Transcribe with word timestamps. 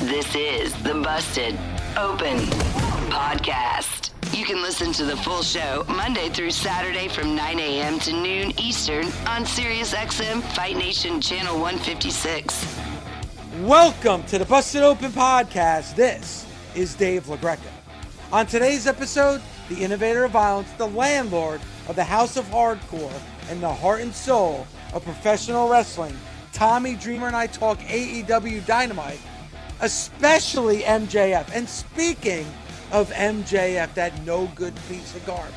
This 0.00 0.34
is 0.34 0.72
the 0.82 0.94
Busted 0.94 1.56
Open 1.96 2.38
Podcast. 3.08 4.10
You 4.36 4.44
can 4.44 4.60
listen 4.60 4.90
to 4.94 5.04
the 5.04 5.16
full 5.18 5.42
show 5.42 5.84
Monday 5.86 6.28
through 6.30 6.50
Saturday 6.50 7.06
from 7.06 7.36
9 7.36 7.60
a.m. 7.60 7.98
to 8.00 8.12
noon 8.12 8.58
Eastern 8.58 9.04
on 9.28 9.44
SiriusXM 9.44 10.42
Fight 10.54 10.76
Nation 10.76 11.20
Channel 11.20 11.54
156. 11.60 12.78
Welcome 13.60 14.24
to 14.24 14.38
the 14.38 14.44
Busted 14.44 14.82
Open 14.82 15.12
Podcast. 15.12 15.94
This 15.94 16.46
is 16.74 16.94
Dave 16.96 17.26
LaGreca. 17.26 17.60
On 18.32 18.44
today's 18.46 18.88
episode, 18.88 19.40
the 19.68 19.76
innovator 19.76 20.24
of 20.24 20.32
violence, 20.32 20.72
the 20.78 20.88
landlord 20.88 21.60
of 21.86 21.94
the 21.94 22.04
House 22.04 22.36
of 22.36 22.46
Hardcore, 22.46 23.20
and 23.50 23.62
the 23.62 23.72
heart 23.72 24.00
and 24.00 24.12
soul 24.12 24.66
of 24.94 25.04
professional 25.04 25.68
wrestling, 25.68 26.16
Tommy 26.52 26.96
Dreamer 26.96 27.28
and 27.28 27.36
I 27.36 27.46
talk 27.46 27.78
AEW 27.80 28.66
Dynamite 28.66 29.20
especially 29.82 30.82
MJF. 30.82 31.50
And 31.54 31.68
speaking 31.68 32.46
of 32.90 33.10
MJF, 33.10 33.92
that 33.94 34.24
no 34.24 34.46
good 34.54 34.74
piece 34.88 35.14
of 35.14 35.26
garbage, 35.26 35.54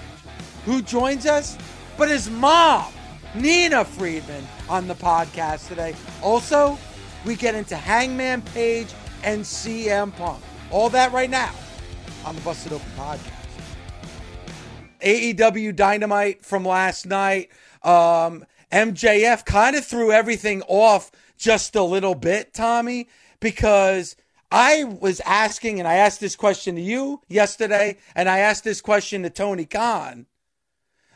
who 0.65 0.81
joins 0.81 1.25
us? 1.25 1.57
But 1.97 2.09
his 2.09 2.29
mom, 2.29 2.91
Nina 3.35 3.85
Friedman, 3.85 4.45
on 4.67 4.87
the 4.87 4.95
podcast 4.95 5.69
today. 5.69 5.95
Also, 6.21 6.77
we 7.23 7.35
get 7.35 7.55
into 7.55 7.75
Hangman 7.75 8.41
Page 8.41 8.87
and 9.23 9.43
CM 9.43 10.13
Punk. 10.15 10.43
All 10.71 10.89
that 10.89 11.13
right 11.13 11.29
now 11.29 11.53
on 12.25 12.35
the 12.35 12.41
Busted 12.41 12.73
Open 12.73 12.87
podcast. 12.97 13.31
AEW 15.01 15.75
Dynamite 15.75 16.43
from 16.43 16.65
last 16.65 17.05
night. 17.05 17.49
Um, 17.83 18.43
MJF 18.71 19.45
kind 19.45 19.75
of 19.75 19.85
threw 19.85 20.11
everything 20.11 20.63
off 20.63 21.11
just 21.37 21.75
a 21.75 21.83
little 21.83 22.15
bit, 22.15 22.53
Tommy 22.53 23.07
because 23.45 24.15
I 24.51 24.85
was 24.85 25.19
asking, 25.19 25.77
and 25.77 25.87
I 25.87 25.97
asked 25.97 26.19
this 26.19 26.35
question 26.35 26.73
to 26.77 26.81
you 26.81 27.21
yesterday, 27.27 27.97
and 28.15 28.27
I 28.27 28.39
asked 28.39 28.63
this 28.63 28.81
question 28.81 29.21
to 29.21 29.29
Tony 29.29 29.65
Khan 29.65 30.25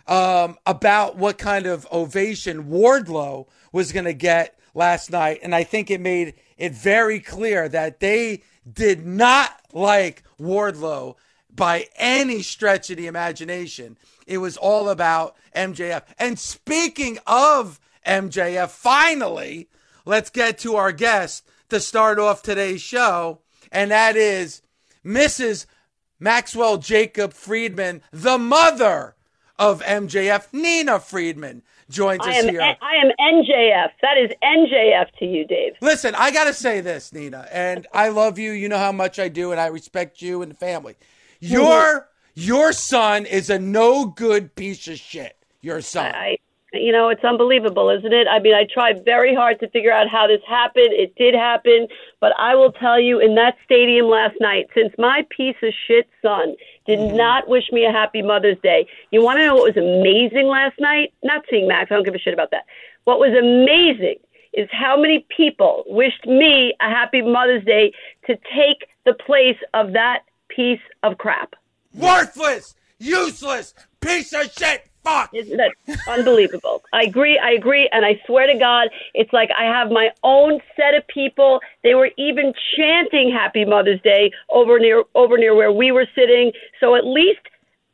um, 0.06 0.56
about 0.64 1.18
what 1.18 1.40
kind 1.40 1.66
of 1.66 1.88
ovation 1.92 2.66
Wardlow 2.66 3.48
was 3.74 3.92
going 3.92 4.06
to 4.06 4.14
get 4.14 4.60
last 4.76 5.10
night. 5.10 5.40
And 5.42 5.56
I 5.56 5.64
think 5.64 5.90
it 5.90 6.00
made 6.00 6.36
it 6.56 6.72
very 6.72 7.20
clear 7.20 7.68
that 7.68 8.00
they 8.00 8.44
did 8.72 9.08
not 9.08 9.60
like 9.74 10.22
Wardlow 10.40 11.16
by 11.50 11.88
any 11.96 12.44
stretch 12.44 12.92
of 12.92 12.98
the 12.98 13.08
imagination. 13.08 13.98
It 14.28 14.38
was 14.38 14.56
all 14.56 14.90
about 14.90 15.36
MJF. 15.56 16.04
And 16.20 16.38
speaking 16.38 17.18
of 17.26 17.80
MJF, 18.06 18.70
finally, 18.70 19.68
let's 20.06 20.30
get 20.30 20.60
to 20.60 20.76
our 20.76 20.92
guest 20.92 21.49
to 21.70 21.80
start 21.80 22.20
off 22.20 22.42
today's 22.42 22.82
show, 22.82 23.40
and 23.72 23.92
that 23.92 24.16
is 24.16 24.62
Mrs. 25.06 25.66
Maxwell 26.20 26.78
Jacob 26.78 27.34
Friedman, 27.34 28.02
the 28.12 28.38
mother 28.38 29.16
of 29.58 29.82
MJF, 29.82 30.48
Nina 30.54 31.00
Friedman 31.00 31.64
joins 31.90 32.22
I 32.24 32.40
us 32.40 32.46
here. 32.46 32.62
I 32.62 32.96
am 32.96 33.12
NJF. 33.20 33.90
That 34.02 34.18
is 34.18 34.32
NJF 34.44 35.12
to 35.20 35.26
you, 35.26 35.46
Dave. 35.46 35.74
Listen, 35.82 36.16
I 36.16 36.32
got 36.32 36.46
to 36.46 36.54
say 36.54 36.82
this, 36.82 37.14
Nina, 37.14 37.48
and 37.52 37.88
I 37.94 38.10
love 38.10 38.40
you. 38.40 38.52
You 38.52 38.70
know 38.70 38.78
how 38.78 38.92
much 38.92 39.20
I 39.20 39.28
do, 39.28 39.52
and 39.52 39.60
I 39.60 39.68
respect 39.68 40.22
you 40.22 40.42
and 40.42 40.52
the 40.52 40.56
family. 40.56 40.96
Your 41.40 42.10
your 42.34 42.72
son 42.72 43.26
is 43.26 43.50
a 43.50 43.60
no 43.60 44.06
good 44.06 44.56
piece 44.56 44.88
of 44.88 44.98
shit. 44.98 45.36
Your 45.62 45.82
son. 45.82 46.14
I, 46.16 46.38
you 46.74 46.92
know, 46.92 47.10
it's 47.10 47.24
unbelievable, 47.24 47.90
isn't 47.90 48.14
it? 48.14 48.28
I 48.28 48.40
mean, 48.40 48.54
I 48.54 48.66
tried 48.72 49.04
very 49.04 49.34
hard 49.34 49.60
to 49.60 49.70
figure 49.70 49.92
out 49.92 50.08
how 50.08 50.28
this 50.28 50.42
happened. 50.48 50.92
It 50.92 51.16
did 51.16 51.34
happen, 51.34 51.88
but 52.20 52.34
I 52.38 52.56
will 52.56 52.72
tell 52.72 53.00
you, 53.00 53.20
in 53.20 53.36
that 53.36 53.56
stadium 53.66 54.08
last 54.08 54.36
night, 54.40 54.68
since 54.76 54.94
my 54.98 55.26
piece 55.36 55.56
of 55.64 55.74
shit 55.88 56.08
son 56.22 56.56
did 56.86 57.00
mm-hmm. 57.00 57.18
not 57.18 57.48
wish 57.48 57.72
me 57.72 57.86
a 57.86 57.92
happy 57.92 58.22
Mother's 58.22 58.60
Day, 58.62 58.88
you 59.12 59.24
want 59.24 59.40
to 59.40 59.46
know 59.46 59.56
what 59.56 59.76
was 59.76 59.78
amazing 59.78 60.48
last 60.48 60.80
night? 60.80 61.14
Not 61.24 61.44
seeing 61.50 61.68
Max. 61.68 61.92
I 61.92 61.96
don't 61.96 62.06
give 62.06 62.16
a 62.16 62.20
shit 62.20 62.34
about 62.34 62.52
that. 62.52 62.66
What 63.06 63.20
was 63.20 63.34
amazing 63.34 64.18
is 64.54 64.68
how 64.72 65.00
many 65.00 65.26
people 65.36 65.84
wished 65.88 66.26
me 66.26 66.74
a 66.82 66.90
happy 66.90 67.22
Mother's 67.22 67.66
Day 67.66 67.94
to 68.28 68.36
take 68.36 68.90
the 69.06 69.14
place 69.14 69.58
of 69.74 69.94
that 69.94 70.24
piece 70.50 70.82
of 71.04 71.18
crap. 71.18 71.56
Worthless, 71.94 72.76
useless, 73.00 73.74
piece 74.02 74.34
of 74.34 74.52
shit. 74.52 74.89
Fuck. 75.04 75.34
Isn't 75.34 75.58
that 75.58 75.72
unbelievable? 76.08 76.84
I 76.94 77.04
agree. 77.04 77.38
I 77.38 77.52
agree. 77.52 77.90
And 77.92 78.06
I 78.06 78.22
swear 78.26 78.48
to 78.48 78.58
God, 78.58 78.90
it's 79.14 79.32
like 79.32 79.50
I 79.58 79.64
have 79.64 79.92
my 79.92 80.12
own 80.24 80.60
set 80.76 80.94
of 80.94 81.08
people. 81.08 81.62
They 81.84 81.96
were 81.96 82.12
even 82.18 82.54
chanting 82.76 83.32
Happy 83.32 83.66
Mother's 83.66 84.02
Day 84.02 84.32
over 84.50 84.80
near 84.80 85.04
over 85.16 85.38
near 85.38 85.56
where 85.56 85.72
we 85.72 85.92
were 85.92 86.08
sitting. 86.16 86.52
So 86.80 86.96
at 86.96 87.06
least 87.06 87.40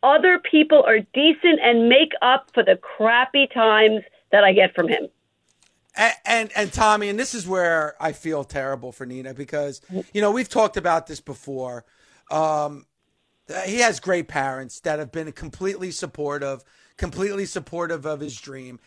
other 0.04 0.40
people 0.40 0.84
are 0.86 1.00
decent 1.00 1.60
and 1.64 1.90
make 1.90 2.12
up 2.22 2.50
for 2.54 2.64
the 2.64 2.78
crappy 2.78 3.48
times 3.48 4.02
that 4.32 4.44
I 4.44 4.54
get 4.54 4.74
from 4.76 4.88
him. 4.88 5.08
And, 5.96 6.14
and 6.26 6.52
and 6.56 6.74
Tommy, 6.74 7.10
and 7.10 7.18
this 7.18 7.34
is 7.34 7.48
where 7.48 7.96
I 8.00 8.12
feel 8.12 8.44
terrible 8.44 8.92
for 8.92 9.06
Nina 9.06 9.34
because 9.34 9.82
you 10.14 10.22
know 10.22 10.32
we've 10.32 10.50
talked 10.50 10.76
about 10.78 11.08
this 11.08 11.22
before. 11.22 11.86
Um, 12.30 12.86
he 13.66 13.78
has 13.80 14.00
great 14.00 14.28
parents 14.28 14.80
that 14.82 15.00
have 15.00 15.12
been 15.12 15.32
completely 15.32 15.92
supportive, 15.92 16.64
completely 16.98 17.46
supportive 17.46 18.06
of 18.06 18.20
his 18.20 18.40
dream. 18.40 18.80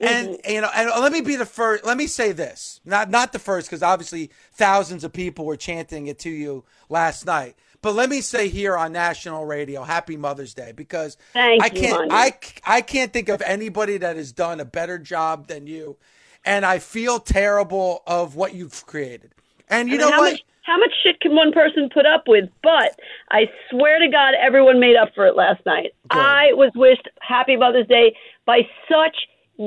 And 0.00 0.38
you 0.48 0.60
know, 0.60 0.70
and 0.74 0.90
uh, 0.90 1.00
let 1.00 1.12
me 1.12 1.20
be 1.20 1.36
the 1.36 1.46
first. 1.46 1.84
Let 1.84 1.96
me 1.96 2.08
say 2.08 2.32
this, 2.32 2.80
not 2.84 3.08
not 3.08 3.32
the 3.32 3.38
first, 3.38 3.68
because 3.68 3.84
obviously 3.84 4.30
thousands 4.52 5.04
of 5.04 5.12
people 5.12 5.44
were 5.44 5.56
chanting 5.56 6.08
it 6.08 6.18
to 6.20 6.30
you 6.30 6.64
last 6.88 7.24
night. 7.24 7.54
But 7.82 7.94
let 7.94 8.08
me 8.08 8.20
say 8.20 8.48
here 8.48 8.76
on 8.76 8.92
national 8.92 9.44
radio, 9.44 9.82
Happy 9.82 10.16
Mother's 10.16 10.54
Day, 10.54 10.72
because 10.72 11.16
Thank 11.32 11.62
I 11.62 11.68
can't, 11.68 12.10
honey. 12.10 12.10
I 12.10 12.32
I 12.64 12.80
can't 12.80 13.12
think 13.12 13.28
of 13.28 13.42
anybody 13.42 13.98
that 13.98 14.16
has 14.16 14.32
done 14.32 14.58
a 14.58 14.64
better 14.64 14.98
job 14.98 15.46
than 15.46 15.68
you, 15.68 15.96
and 16.44 16.64
I 16.64 16.80
feel 16.80 17.20
terrible 17.20 18.02
of 18.06 18.34
what 18.34 18.54
you've 18.54 18.84
created. 18.86 19.32
And 19.68 19.88
you 19.88 19.96
I 19.96 19.98
mean, 19.98 20.10
know 20.10 20.18
what? 20.18 20.32
Much, 20.32 20.44
how 20.62 20.78
much 20.78 20.92
shit 21.02 21.20
can 21.20 21.34
one 21.34 21.52
person 21.52 21.88
put 21.92 22.06
up 22.06 22.24
with? 22.26 22.48
But 22.62 22.98
I 23.30 23.50
swear 23.70 23.98
to 23.98 24.08
God, 24.08 24.34
everyone 24.40 24.80
made 24.80 24.96
up 24.96 25.14
for 25.14 25.26
it 25.26 25.36
last 25.36 25.64
night. 25.66 25.92
Good. 26.08 26.18
I 26.18 26.52
was 26.52 26.70
wished 26.74 27.08
Happy 27.20 27.56
Mother's 27.56 27.86
Day 27.88 28.14
by 28.46 28.62
such 28.90 29.16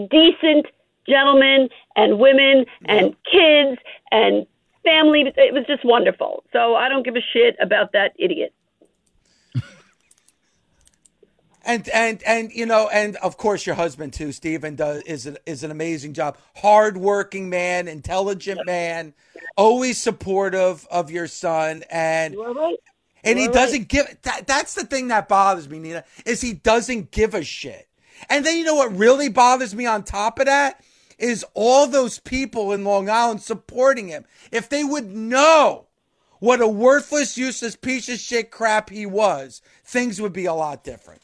decent 0.10 0.68
gentlemen 1.08 1.70
and 1.96 2.20
women 2.20 2.66
and 2.86 3.16
kids 3.32 3.80
and 4.12 4.48
family. 4.84 5.26
It 5.36 5.54
was 5.54 5.66
just 5.68 5.84
wonderful. 5.84 6.44
So 6.54 6.76
I 6.76 6.90
don't 6.90 7.04
give 7.04 7.16
a 7.16 7.26
shit 7.34 7.56
about 7.62 7.92
that 7.94 8.14
idiot. 8.18 8.54
And 11.66 11.90
and 11.90 12.22
and 12.24 12.52
you 12.52 12.68
know, 12.68 12.88
and 12.90 13.16
of 13.18 13.38
course 13.38 13.66
your 13.66 13.76
husband 13.76 14.14
too, 14.14 14.32
Stephen, 14.32 14.76
does 14.76 15.02
is 15.04 15.26
an, 15.26 15.38
is 15.48 15.64
an 15.64 15.72
amazing 15.72 16.14
job. 16.14 16.38
Hardworking 16.56 17.50
man, 17.50 17.88
intelligent 17.88 18.66
man, 18.68 19.16
always 19.58 19.98
supportive 19.98 20.88
of 20.92 21.10
your 21.10 21.28
son, 21.28 21.84
and 21.90 22.36
and 23.24 23.40
he 23.40 23.48
doesn't 23.48 23.88
give. 23.88 24.06
That, 24.22 24.46
that's 24.46 24.76
the 24.76 24.86
thing 24.86 25.08
that 25.08 25.28
bothers 25.28 25.68
me, 25.68 25.80
Nina, 25.80 26.04
is 26.24 26.40
he 26.40 26.54
doesn't 26.54 27.10
give 27.10 27.34
a 27.34 27.44
shit. 27.44 27.88
And 28.30 28.46
then 28.46 28.58
you 28.58 28.64
know 28.64 28.76
what 28.76 28.96
really 28.96 29.30
bothers 29.30 29.74
me 29.74 29.88
on 29.88 30.04
top 30.04 30.40
of 30.40 30.46
that 30.46 30.84
is 31.18 31.44
all 31.56 31.88
those 31.88 32.20
people 32.20 32.74
in 32.74 32.84
Long 32.84 33.10
Island 33.10 33.42
supporting 33.42 34.08
him. 34.10 34.26
If 34.52 34.70
they 34.70 34.84
would 34.84 35.10
know 35.16 35.88
what 36.40 36.62
a 36.62 36.68
worthless, 36.68 37.38
useless 37.38 37.76
piece 37.76 38.08
of 38.10 38.20
shit 38.20 38.52
crap 38.52 38.90
he 38.90 39.06
was, 39.06 39.62
things 39.84 40.22
would 40.22 40.34
be 40.34 40.46
a 40.46 40.54
lot 40.54 40.84
different. 40.84 41.22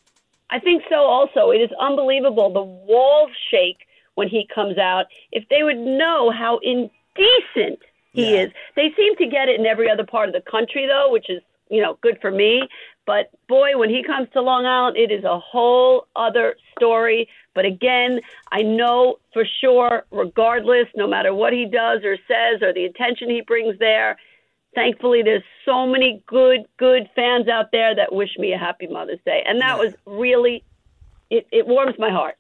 I 0.51 0.59
think 0.59 0.83
so 0.89 0.97
also. 0.97 1.51
It 1.51 1.61
is 1.61 1.69
unbelievable. 1.79 2.51
The 2.51 2.61
walls 2.61 3.31
shake 3.49 3.87
when 4.15 4.27
he 4.27 4.47
comes 4.53 4.77
out. 4.77 5.05
If 5.31 5.47
they 5.49 5.63
would 5.63 5.77
know 5.77 6.29
how 6.29 6.59
indecent 6.59 7.79
he 8.13 8.33
Yeah. 8.35 8.41
is. 8.41 8.51
They 8.75 8.91
seem 8.91 9.15
to 9.15 9.25
get 9.25 9.47
it 9.47 9.59
in 9.59 9.65
every 9.65 9.89
other 9.89 10.05
part 10.05 10.27
of 10.27 10.33
the 10.33 10.41
country 10.41 10.85
though, 10.85 11.09
which 11.09 11.29
is, 11.29 11.41
you 11.69 11.81
know, 11.81 11.97
good 12.01 12.19
for 12.19 12.29
me. 12.29 12.67
But 13.05 13.29
boy, 13.47 13.77
when 13.77 13.89
he 13.89 14.03
comes 14.03 14.29
to 14.33 14.41
Long 14.41 14.65
Island, 14.65 14.97
it 14.97 15.11
is 15.11 15.23
a 15.23 15.39
whole 15.39 16.07
other 16.15 16.55
story. 16.77 17.29
But 17.55 17.65
again, 17.65 18.21
I 18.51 18.61
know 18.61 19.19
for 19.33 19.45
sure, 19.45 20.05
regardless, 20.11 20.87
no 20.95 21.07
matter 21.07 21.33
what 21.33 21.53
he 21.53 21.65
does 21.65 22.03
or 22.03 22.17
says 22.27 22.61
or 22.61 22.73
the 22.73 22.85
attention 22.85 23.29
he 23.29 23.41
brings 23.41 23.79
there, 23.79 24.17
thankfully 24.75 25.21
there's 25.23 25.43
so 25.65 25.85
many 25.85 26.23
good 26.27 26.61
good 26.77 27.09
fans 27.15 27.47
out 27.47 27.71
there 27.71 27.95
that 27.95 28.13
wish 28.13 28.29
me 28.37 28.53
a 28.53 28.57
happy 28.57 28.87
mother's 28.87 29.19
day 29.25 29.43
and 29.45 29.59
that 29.61 29.77
Yeah. 29.77 29.83
was 29.83 29.93
really 30.05 30.63
it, 31.29 31.47
it 31.51 31.67
warms 31.67 31.95
my 31.99 32.09
heart 32.09 32.35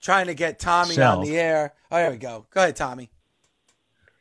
Trying 0.00 0.26
to 0.28 0.34
get 0.34 0.58
Tommy 0.58 0.94
Sell. 0.94 1.18
on 1.18 1.24
the 1.26 1.36
air. 1.38 1.74
Oh, 1.90 1.96
there 1.96 2.10
we 2.10 2.16
go. 2.16 2.46
Go 2.50 2.62
ahead, 2.62 2.74
Tommy. 2.76 3.10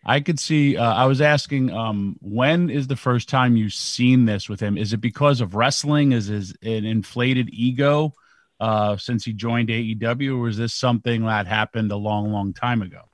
I 0.06 0.20
could 0.20 0.40
see. 0.40 0.76
Uh, 0.76 0.94
I 0.94 1.06
was 1.06 1.22
asking, 1.22 1.72
um, 1.72 2.18
when 2.22 2.70
is 2.70 2.88
the 2.88 2.96
first 2.96 3.30
time 3.30 3.56
you've 3.56 3.74
seen 3.74 4.26
this 4.26 4.50
with 4.50 4.60
him? 4.60 4.78
Is 4.78 4.92
it 4.94 4.98
because 5.02 5.40
of 5.40 5.56
wrestling? 5.56 6.12
Is 6.12 6.28
his 6.28 6.54
an 6.64 6.86
inflated 6.86 7.50
ego 7.54 8.14
uh, 8.60 8.98
since 8.98 9.24
he 9.24 9.32
joined 9.34 9.70
AEW, 9.70 10.36
or 10.36 10.40
was 10.40 10.58
this 10.58 10.74
something 10.74 11.26
that 11.26 11.48
happened 11.48 11.92
a 11.92 11.98
long, 11.98 12.32
long 12.32 12.54
time 12.54 12.82
ago? 12.82 13.09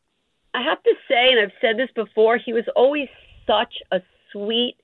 I 0.55 0.61
have 0.61 0.81
to 0.83 0.93
say 1.07 1.31
and 1.31 1.39
i've 1.39 1.55
said 1.61 1.77
this 1.77 1.89
before 1.95 2.37
he 2.37 2.53
was 2.53 2.65
always 2.75 3.07
such 3.47 3.75
a 3.91 3.99
sweet 4.31 4.75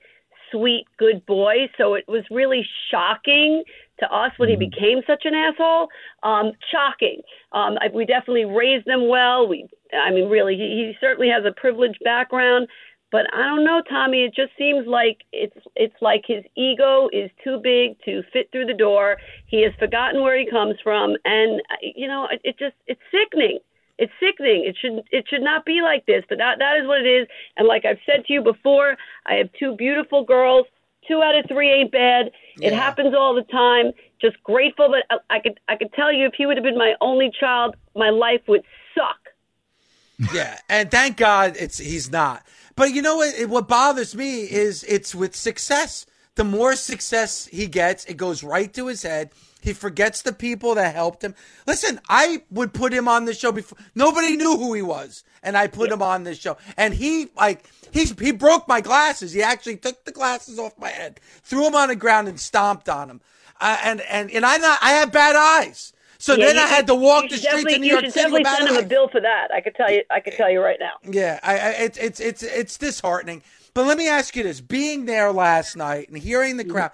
sweet 0.52 0.86
good 0.98 1.26
boy 1.26 1.70
so 1.78 1.94
it 1.94 2.06
was 2.08 2.24
really 2.30 2.66
shocking 2.90 3.64
to 4.00 4.06
us 4.14 4.32
when 4.38 4.50
he 4.50 4.56
became 4.56 5.02
such 5.08 5.24
an 5.26 5.34
asshole 5.34 5.88
um 6.24 6.52
shocking 6.72 7.22
um 7.54 7.78
I, 7.80 7.88
we 7.94 8.06
definitely 8.06 8.46
raised 8.46 8.88
him 8.88 9.08
well 9.08 9.48
we 9.48 9.68
i 9.94 10.12
mean 10.12 10.30
really 10.30 10.56
he, 10.56 10.62
he 10.62 10.94
certainly 11.00 11.30
has 11.30 11.46
a 11.46 11.60
privileged 11.60 12.00
background 12.04 12.68
but 13.12 13.26
I 13.34 13.44
don't 13.44 13.66
know, 13.66 13.82
Tommy. 13.90 14.24
It 14.24 14.34
just 14.34 14.52
seems 14.58 14.88
like 14.88 15.20
it's 15.34 15.56
it's 15.76 15.96
like 16.02 16.24
his 16.26 16.44
ego 16.56 17.10
is 17.12 17.30
too 17.44 17.60
big 17.62 18.00
to 18.06 18.24
fit 18.32 18.50
through 18.52 18.66
the 18.66 18.74
door. 18.74 19.18
He 19.48 19.62
has 19.64 19.74
forgotten 19.78 20.22
where 20.22 20.40
he 20.40 20.50
comes 20.50 20.76
from, 20.82 21.16
and 21.26 21.62
uh, 21.70 21.76
you 21.82 22.08
know, 22.08 22.28
it, 22.32 22.40
it 22.46 22.58
just 22.58 22.76
it's 22.88 23.02
sickening. 23.12 23.60
It's 24.02 24.12
sickening. 24.20 24.66
It 24.66 24.76
should 24.82 25.04
it 25.12 25.26
should 25.30 25.44
not 25.44 25.64
be 25.64 25.82
like 25.84 26.08
this, 26.08 26.24
but 26.28 26.40
that 26.40 26.58
that 26.58 26.78
is 26.82 26.88
what 26.88 27.02
it 27.06 27.08
is. 27.08 27.28
And 27.56 27.68
like 27.68 27.86
I've 27.86 28.00
said 28.04 28.26
to 28.26 28.34
you 28.34 28.42
before, 28.42 28.98
I 29.28 29.36
have 29.36 29.50
two 29.60 29.76
beautiful 29.76 30.26
girls. 30.26 30.66
Two 31.08 31.22
out 31.22 31.38
of 31.38 31.46
three 31.48 31.72
ain't 31.72 31.92
bad. 31.92 32.32
It 32.60 32.74
happens 32.74 33.14
all 33.16 33.36
the 33.36 33.44
time. 33.44 33.92
Just 34.20 34.42
grateful 34.44 34.92
that 34.92 35.06
I, 35.30 35.36
I 35.36 35.40
could 35.40 35.60
I 35.70 35.76
could 35.76 35.94
tell 35.94 36.12
you 36.12 36.26
if 36.26 36.34
he 36.36 36.48
would 36.48 36.58
have 36.58 36.64
been 36.64 36.80
my 36.80 36.94
only 37.00 37.32
child, 37.40 37.76
my 37.96 38.10
life 38.10 38.42
would 38.48 38.64
suck. 38.96 40.32
Yeah, 40.34 40.58
and 40.68 40.90
thank 40.90 41.18
God 41.18 41.56
it's 41.60 41.78
he's 41.78 42.12
not. 42.12 42.44
But 42.76 42.94
you 42.94 43.04
know 43.04 43.18
what? 43.18 43.50
What 43.50 43.68
bothers 43.68 44.16
me 44.16 44.42
is 44.42 44.84
it's 44.86 45.14
with 45.14 45.36
success. 45.36 46.08
The 46.36 46.44
more 46.44 46.76
success 46.76 47.46
he 47.46 47.68
gets, 47.68 48.06
it 48.06 48.18
goes 48.18 48.44
right 48.44 48.74
to 48.74 48.88
his 48.88 49.04
head. 49.04 49.32
He 49.62 49.74
forgets 49.74 50.22
the 50.24 50.34
people 50.34 50.76
that 50.76 50.94
helped 50.96 51.24
him. 51.24 51.36
Listen, 51.68 52.00
I 52.10 52.44
would 52.52 52.74
put 52.74 52.92
him 52.94 53.08
on 53.08 53.26
the 53.26 53.34
show 53.34 53.52
before 53.52 53.78
nobody 53.96 54.36
knew 54.36 54.58
who 54.58 54.74
he 54.74 54.82
was, 54.82 55.24
and 55.44 55.56
I 55.56 55.68
put 55.68 55.92
him 55.92 56.02
on 56.02 56.24
this 56.24 56.40
show. 56.40 56.58
And 56.78 56.94
he 56.94 57.28
like 57.38 57.64
he's 57.92 58.18
he 58.20 58.32
broke 58.32 58.68
my 58.68 58.82
glasses. 58.82 59.32
He 59.34 59.42
actually 59.44 59.78
took 59.78 60.04
the 60.06 60.12
glasses 60.12 60.60
off 60.60 60.78
my 60.80 60.90
head, 60.90 61.20
threw 61.44 61.64
them 61.64 61.76
on 61.76 61.90
the 61.90 61.96
ground, 61.96 62.28
and 62.28 62.40
stomped 62.40 62.90
on 62.90 63.08
them. 63.08 63.22
Uh, 63.60 63.78
and 63.84 64.02
and 64.02 64.32
and 64.32 64.46
I 64.46 64.58
not 64.58 64.80
I 64.82 64.92
have 64.94 65.12
bad 65.12 65.36
eyes. 65.36 65.94
So 66.18 66.36
Yeah, 66.36 66.46
then 66.48 66.56
you 66.56 66.62
I 66.62 66.68
had 66.68 66.88
to 66.88 66.96
walk 66.96 67.30
the 67.30 67.38
streets 67.38 67.74
of 67.74 67.82
New 67.82 67.88
York 67.88 68.04
should 68.06 68.14
City 68.14 68.32
with 68.32 68.44
definitely 68.44 68.66
send 68.66 68.70
him 68.70 68.78
eyes. 68.78 68.84
a 68.84 68.88
bill 68.88 69.08
for 69.10 69.22
that. 69.22 69.48
I 69.54 69.62
could 69.62 69.74
tell 69.76 69.92
you. 69.92 70.04
I 70.12 70.20
could 70.20 70.34
tell 70.34 70.52
you 70.52 70.62
right 70.62 70.78
now. 70.80 70.94
Yeah, 71.04 71.40
I, 71.44 71.54
I 71.54 71.70
it's 71.72 71.98
it's 71.98 72.20
it's 72.20 72.44
it's 72.44 72.78
disheartening. 72.78 73.42
But 73.74 73.86
let 73.86 73.98
me 73.98 74.08
ask 74.08 74.36
you 74.36 74.44
this: 74.44 74.62
being 74.62 75.06
there 75.06 75.32
last 75.32 75.76
night 75.76 76.10
and 76.10 76.18
hearing 76.18 76.58
Mm-hmm. 76.58 76.68
the 76.68 76.74
crowd, 76.74 76.92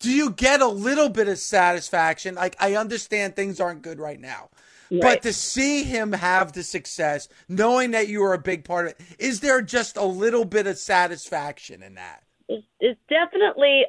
do 0.00 0.10
you 0.10 0.30
get 0.30 0.60
a 0.60 0.68
little 0.68 1.08
bit 1.08 1.28
of 1.28 1.38
satisfaction? 1.38 2.34
Like 2.34 2.56
I 2.58 2.76
understand 2.76 3.34
things 3.34 3.60
aren't 3.60 3.82
good 3.82 3.98
right 3.98 4.20
now, 4.20 4.50
but 4.90 5.22
to 5.22 5.32
see 5.32 5.82
him 5.82 6.12
have 6.12 6.52
the 6.52 6.62
success, 6.62 7.28
knowing 7.48 7.90
that 7.92 8.08
you 8.08 8.20
were 8.20 8.34
a 8.34 8.38
big 8.38 8.64
part 8.64 8.86
of 8.86 8.92
it, 8.92 9.00
is 9.18 9.40
there 9.40 9.60
just 9.60 9.96
a 9.96 10.04
little 10.04 10.44
bit 10.44 10.66
of 10.66 10.78
satisfaction 10.78 11.82
in 11.82 11.94
that? 11.94 12.22
It's, 12.48 12.66
it's 12.80 13.00
definitely 13.08 13.86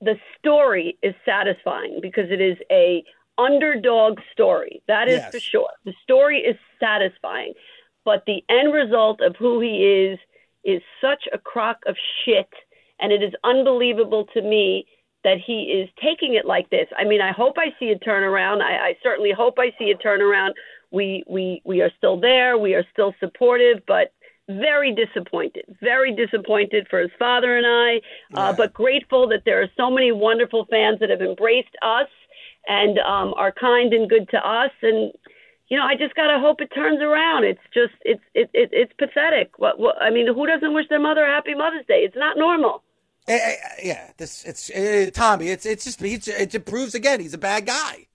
the 0.00 0.16
story 0.38 0.98
is 1.02 1.14
satisfying 1.24 1.98
because 2.00 2.30
it 2.30 2.40
is 2.40 2.56
a 2.70 3.04
underdog 3.38 4.18
story. 4.32 4.82
That 4.86 5.08
is 5.08 5.16
Yes. 5.16 5.32
for 5.32 5.40
sure. 5.40 5.70
The 5.84 5.94
story 6.02 6.38
is 6.38 6.56
satisfying, 6.78 7.54
but 8.04 8.24
the 8.26 8.44
end 8.48 8.72
result 8.72 9.20
of 9.20 9.36
who 9.36 9.60
he 9.60 10.12
is 10.12 10.18
is 10.64 10.82
such 11.00 11.24
a 11.32 11.38
crock 11.38 11.78
of 11.86 11.96
shit, 12.24 12.48
and 13.00 13.12
it 13.12 13.22
is 13.22 13.32
unbelievable 13.42 14.26
to 14.34 14.40
me 14.40 14.86
that 15.24 15.38
he 15.44 15.62
is 15.64 15.88
taking 16.02 16.34
it 16.34 16.44
like 16.44 16.70
this. 16.70 16.86
I 16.96 17.04
mean, 17.04 17.20
I 17.20 17.32
hope 17.32 17.56
I 17.58 17.74
see 17.78 17.90
a 17.90 17.98
turnaround. 17.98 18.60
I, 18.62 18.88
I 18.88 18.96
certainly 19.02 19.32
hope 19.32 19.58
I 19.58 19.72
see 19.78 19.90
a 19.90 19.96
turnaround. 19.96 20.50
We 20.92 21.24
we 21.26 21.60
we 21.64 21.80
are 21.80 21.90
still 21.98 22.20
there. 22.20 22.56
We 22.56 22.74
are 22.74 22.84
still 22.92 23.14
supportive, 23.18 23.82
but 23.86 24.12
very 24.48 24.94
disappointed. 24.94 25.64
Very 25.80 26.14
disappointed 26.14 26.86
for 26.90 27.00
his 27.00 27.10
father 27.18 27.56
and 27.56 27.66
I, 27.66 28.00
uh, 28.34 28.52
but 28.52 28.74
grateful 28.74 29.26
that 29.28 29.42
there 29.46 29.62
are 29.62 29.68
so 29.76 29.90
many 29.90 30.12
wonderful 30.12 30.66
fans 30.70 31.00
that 31.00 31.08
have 31.08 31.22
embraced 31.22 31.74
us 31.82 32.08
and 32.68 32.98
um, 32.98 33.34
are 33.36 33.52
kind 33.52 33.92
and 33.94 34.08
good 34.08 34.28
to 34.30 34.36
us. 34.36 34.70
And 34.82 35.12
you 35.68 35.78
know, 35.78 35.84
I 35.84 35.96
just 35.96 36.14
gotta 36.14 36.38
hope 36.38 36.60
it 36.60 36.70
turns 36.74 37.00
around. 37.00 37.44
It's 37.44 37.60
just 37.72 37.94
it's 38.02 38.22
it, 38.34 38.50
it 38.52 38.68
it's 38.72 38.92
pathetic. 38.98 39.58
What, 39.58 39.78
what 39.78 40.00
I 40.00 40.10
mean, 40.10 40.26
who 40.26 40.46
doesn't 40.46 40.74
wish 40.74 40.88
their 40.90 41.00
mother 41.00 41.24
a 41.24 41.28
happy 41.34 41.54
Mother's 41.54 41.86
Day? 41.86 42.04
It's 42.04 42.16
not 42.16 42.36
normal. 42.36 42.82
Eh, 43.26 43.38
eh, 43.38 43.56
yeah, 43.82 44.10
this 44.16 44.44
it's 44.44 44.70
eh, 44.74 45.10
Tommy. 45.10 45.48
It's 45.48 45.64
it's 45.64 45.84
just 45.84 46.00
he's, 46.00 46.28
it 46.28 46.66
proves 46.66 46.94
again 46.94 47.20
he's 47.20 47.34
a 47.34 47.38
bad 47.38 47.66
guy. 47.66 48.06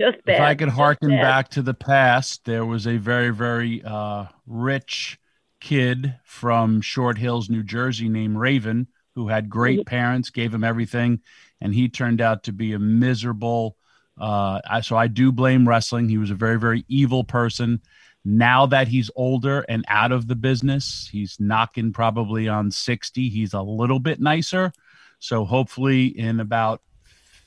Just 0.00 0.24
bad. 0.24 0.36
If 0.36 0.40
I 0.40 0.54
could 0.54 0.68
Just 0.68 0.78
harken 0.78 1.10
back 1.10 1.50
to 1.50 1.62
the 1.62 1.74
past, 1.74 2.46
there 2.46 2.64
was 2.64 2.86
a 2.86 2.96
very, 2.96 3.30
very 3.30 3.82
uh, 3.84 4.26
rich 4.46 5.18
kid 5.60 6.14
from 6.24 6.80
Short 6.80 7.18
Hills, 7.18 7.50
New 7.50 7.62
Jersey, 7.62 8.08
named 8.08 8.38
Raven, 8.38 8.86
who 9.14 9.28
had 9.28 9.50
great 9.50 9.84
parents, 9.84 10.30
gave 10.30 10.54
him 10.54 10.64
everything, 10.64 11.20
and 11.60 11.74
he 11.74 11.90
turned 11.90 12.22
out 12.22 12.44
to 12.44 12.52
be 12.52 12.72
a 12.72 12.78
miserable. 12.78 13.76
Uh, 14.18 14.62
I, 14.68 14.80
so 14.80 14.96
I 14.96 15.06
do 15.06 15.32
blame 15.32 15.68
wrestling. 15.68 16.08
He 16.08 16.16
was 16.16 16.30
a 16.30 16.34
very, 16.34 16.58
very 16.58 16.86
evil 16.88 17.22
person. 17.22 17.82
Now 18.24 18.66
that 18.66 18.88
he's 18.88 19.10
older 19.16 19.64
and 19.68 19.84
out 19.88 20.12
of 20.12 20.28
the 20.28 20.34
business, 20.34 21.08
he's 21.10 21.38
knocking 21.40 21.92
probably 21.92 22.48
on 22.48 22.70
60. 22.70 23.28
He's 23.28 23.54
a 23.54 23.62
little 23.62 23.98
bit 23.98 24.20
nicer. 24.20 24.72
So 25.18 25.44
hopefully, 25.44 26.06
in 26.06 26.40
about 26.40 26.82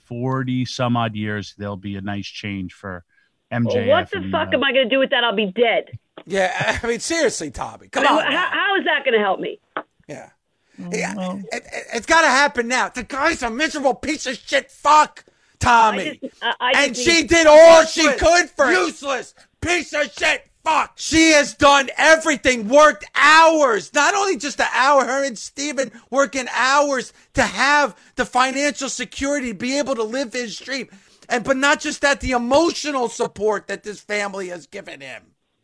40 0.06 0.66
some 0.66 0.98
odd 0.98 1.16
years, 1.16 1.54
there'll 1.58 1.78
be 1.78 1.96
a 1.96 2.02
nice 2.02 2.28
change 2.28 2.74
for 2.74 3.04
MJF. 3.52 3.88
Well, 3.88 3.88
what 3.88 4.12
the 4.12 4.18
and, 4.18 4.32
fuck 4.32 4.50
uh, 4.50 4.58
am 4.58 4.64
I 4.64 4.72
going 4.74 4.90
to 4.90 4.96
do 4.96 5.00
with 5.00 5.12
that? 5.12 5.24
I'll 5.24 5.36
be 5.36 5.52
dead. 5.52 5.98
Yeah, 6.26 6.80
I 6.84 6.88
mean 6.88 7.00
seriously, 7.00 7.52
Tommy, 7.52 7.90
come 7.90 8.06
I 8.06 8.10
mean, 8.10 8.20
on. 8.20 8.32
how, 8.32 8.50
how 8.52 8.76
is 8.78 8.86
that 8.86 9.04
going 9.04 9.14
to 9.14 9.20
help 9.20 9.40
me? 9.40 9.60
Yeah. 10.08 10.30
Yeah, 10.78 11.14
it, 11.52 11.64
it, 11.72 11.88
has 11.92 12.06
got 12.08 12.22
to 12.22 12.28
happen 12.28 12.68
now. 12.68 12.90
The 12.90 13.04
guy's 13.04 13.44
a 13.44 13.50
miserable 13.52 13.94
piece 13.94 14.26
of 14.26 14.36
shit 14.38 14.72
fuck, 14.72 15.24
Tommy. 15.60 16.02
I 16.02 16.14
just- 16.16 16.44
I- 16.44 16.56
I 16.60 16.86
and 16.86 16.98
she 16.98 17.24
did 17.28 17.46
all 17.46 17.86
she 17.86 18.12
could 18.18 18.50
for 18.50 18.66
him. 18.66 18.88
Useless 18.88 19.36
piece 19.62 19.94
of 19.94 20.12
shit 20.12 20.50
fuck. 20.64 20.94
She 20.96 21.32
has 21.32 21.54
done 21.54 21.90
everything, 21.98 22.68
worked 22.68 23.06
hours, 23.16 23.94
not 23.94 24.16
only 24.16 24.38
just 24.38 24.60
an 24.60 24.68
hour, 24.74 25.06
her 25.06 25.26
and 25.26 25.38
Steven 25.38 25.92
working 26.10 26.48
hours 26.52 27.14
to 27.34 27.44
have 27.44 27.98
the 28.16 28.26
financial 28.26 28.90
security 28.90 29.50
to 29.50 29.58
be 29.58 29.78
able 29.78 29.96
to 29.96 30.04
live 30.04 30.34
his 30.34 30.58
dream. 30.58 30.90
And 31.30 31.44
but 31.44 31.58
not 31.58 31.80
just 31.80 32.02
that, 32.02 32.22
the 32.22 32.32
emotional 32.32 33.08
support 33.08 33.68
that 33.68 33.84
this 33.84 34.02
family 34.02 34.50
has 34.50 34.68
given 34.68 35.02
him. 35.02 35.24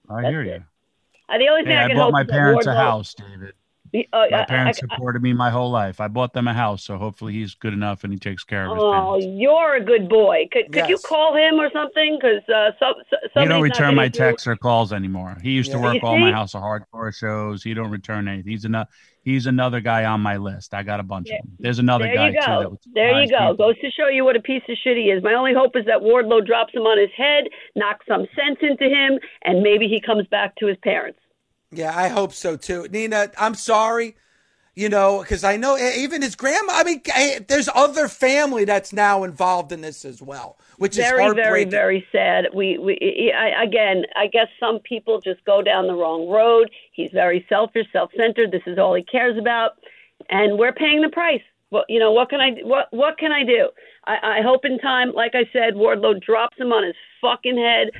I 0.09 0.21
hear 0.23 0.43
you. 0.43 0.63
Uh, 1.27 1.37
the 1.37 1.47
only 1.49 1.63
thing 1.63 1.71
Hey, 1.71 1.77
I 1.77 1.85
I 1.85 1.87
can 1.87 1.97
bought 1.97 2.05
hope 2.05 2.13
my 2.13 2.23
parents 2.23 2.65
a 2.65 2.73
house, 2.73 3.13
David. 3.13 3.53
Uh, 3.93 4.25
My 4.31 4.45
parents 4.45 4.79
I- 4.81 4.85
I- 4.85 4.95
supported 4.95 5.21
me 5.21 5.33
my 5.33 5.49
whole 5.49 5.71
life. 5.71 5.99
I 5.99 6.07
bought 6.07 6.33
them 6.33 6.47
a 6.47 6.53
house, 6.53 6.83
so 6.83 6.97
hopefully 6.97 7.33
he's 7.33 7.55
good 7.55 7.73
enough 7.73 8.03
and 8.03 8.13
he 8.13 8.19
takes 8.19 8.43
care 8.43 8.65
of 8.67 8.75
his 8.75 8.83
Oh, 8.83 8.91
parents. 8.91 9.25
you're 9.29 9.75
a 9.75 9.83
good 9.83 10.07
boy. 10.09 10.47
Could 10.51 10.71
could 10.71 10.89
you 10.89 10.97
call 10.97 11.35
him 11.35 11.55
or 11.59 11.69
something? 11.71 12.17
Because 12.19 12.47
uh, 12.49 12.71
so, 12.79 12.93
so, 13.33 13.41
He 13.41 13.47
don't 13.47 13.61
return 13.61 13.95
my 13.95 14.07
do- 14.07 14.17
texts 14.19 14.47
or 14.47 14.55
calls 14.55 14.93
anymore. 14.93 15.37
He 15.41 15.51
used 15.51 15.71
to 15.71 15.79
work 15.79 15.95
You 15.95 16.01
all 16.03 16.17
my? 16.17 16.31
House 16.31 16.55
of 16.55 16.61
Hardcore 16.61 17.13
shows. 17.15 17.63
He 17.63 17.73
don't 17.73 17.91
return 17.91 18.27
anything. 18.27 18.51
He's 18.51 18.65
another. 18.65 18.89
He's 19.21 19.47
another 19.47 19.79
guy 19.81 20.05
on 20.05 20.21
my 20.21 20.37
list. 20.37 20.73
I 20.73 20.81
got 20.81 20.99
a 21.01 21.03
bunch 21.03 21.27
There- 21.27 21.37
of 21.39 21.43
them. 21.45 21.55
There's 21.59 21.77
another 21.79 22.05
There 22.05 22.15
guy 22.15 22.27
you 22.29 22.33
too. 22.33 22.39
That 22.39 22.63
go. 22.63 22.69
would 22.69 22.79
There 22.93 23.21
you 23.21 23.27
go. 23.29 23.37
people. 23.51 23.53
Goes 23.55 23.79
to 23.79 23.91
show 23.91 24.07
you 24.07 24.23
what 24.23 24.35
a 24.37 24.39
piece 24.41 24.63
of 24.69 24.77
shit 24.77 24.97
he 24.97 25.11
is. 25.11 25.21
My 25.21 25.33
only 25.33 25.53
hope 25.53 25.75
is 25.75 25.85
that 25.85 25.99
Wardlow 26.01 26.45
drops 26.45 26.73
him 26.73 26.83
on 26.83 26.97
his 26.97 27.11
head, 27.17 27.43
knocks 27.75 28.05
some 28.07 28.25
sense 28.35 28.59
into 28.61 28.85
him, 28.85 29.19
and 29.43 29.61
maybe 29.61 29.87
he 29.87 29.99
comes 29.99 30.25
back 30.27 30.55
to 30.57 30.67
his 30.67 30.77
parents. 30.77 31.19
Yeah, 31.71 31.95
I 31.95 32.07
hope 32.07 32.33
so 32.33 32.55
too. 32.55 32.87
Nina, 32.89 33.31
I'm 33.37 33.53
sorry, 33.53 34.15
you 34.75 34.89
know, 34.89 35.19
because 35.21 35.43
I 35.43 35.55
know 35.55 35.77
e- 35.77 36.03
even 36.03 36.21
his 36.21 36.35
grandma, 36.35 36.73
I 36.73 36.83
mean, 36.83 37.01
eh, 37.13 37.39
there's 37.47 37.69
other 37.75 38.07
family 38.07 38.65
that's 38.65 38.91
now 38.91 39.23
involved 39.23 39.71
in 39.71 39.81
this 39.81 40.03
as 40.03 40.21
well, 40.21 40.57
which 40.77 40.97
is 40.97 41.05
Very, 41.05 41.33
very, 41.35 41.65
very 41.65 42.07
sad. 42.11 42.47
We, 42.53 42.77
we, 42.77 42.93
eh, 43.01 43.29
eh, 43.29 43.37
I, 43.37 43.63
again, 43.63 44.05
I 44.15 44.27
guess 44.27 44.47
some 44.59 44.79
people 44.79 45.21
just 45.21 45.43
go 45.45 45.61
down 45.61 45.85
the 45.85 45.93
wrong 45.93 46.27
road. 46.27 46.71
He's 46.91 47.11
very 47.11 47.45
selfish, 47.47 47.85
self-centered. 47.93 48.51
This 48.51 48.63
is 48.65 48.79
all 48.79 48.95
he 48.95 49.03
cares 49.03 49.37
about, 49.37 49.73
and 50.29 50.57
we're 50.57 50.73
paying 50.73 51.01
the 51.01 51.09
price. 51.09 51.41
Well, 51.71 51.85
you 51.87 51.99
know, 51.99 52.11
what 52.11 52.29
can 52.29 52.41
I, 52.41 52.61
what, 52.63 52.87
what 52.91 53.19
can 53.19 53.31
I 53.31 53.43
do? 53.43 53.69
I, 54.05 54.39
I 54.39 54.41
hope 54.41 54.65
in 54.65 54.79
time, 54.79 55.11
like 55.13 55.35
I 55.35 55.47
said, 55.53 55.75
Wardlow 55.75 56.19
drops 56.19 56.57
him 56.57 56.73
on 56.73 56.83
his 56.83 56.95
fucking 57.21 57.57
head, 57.57 57.91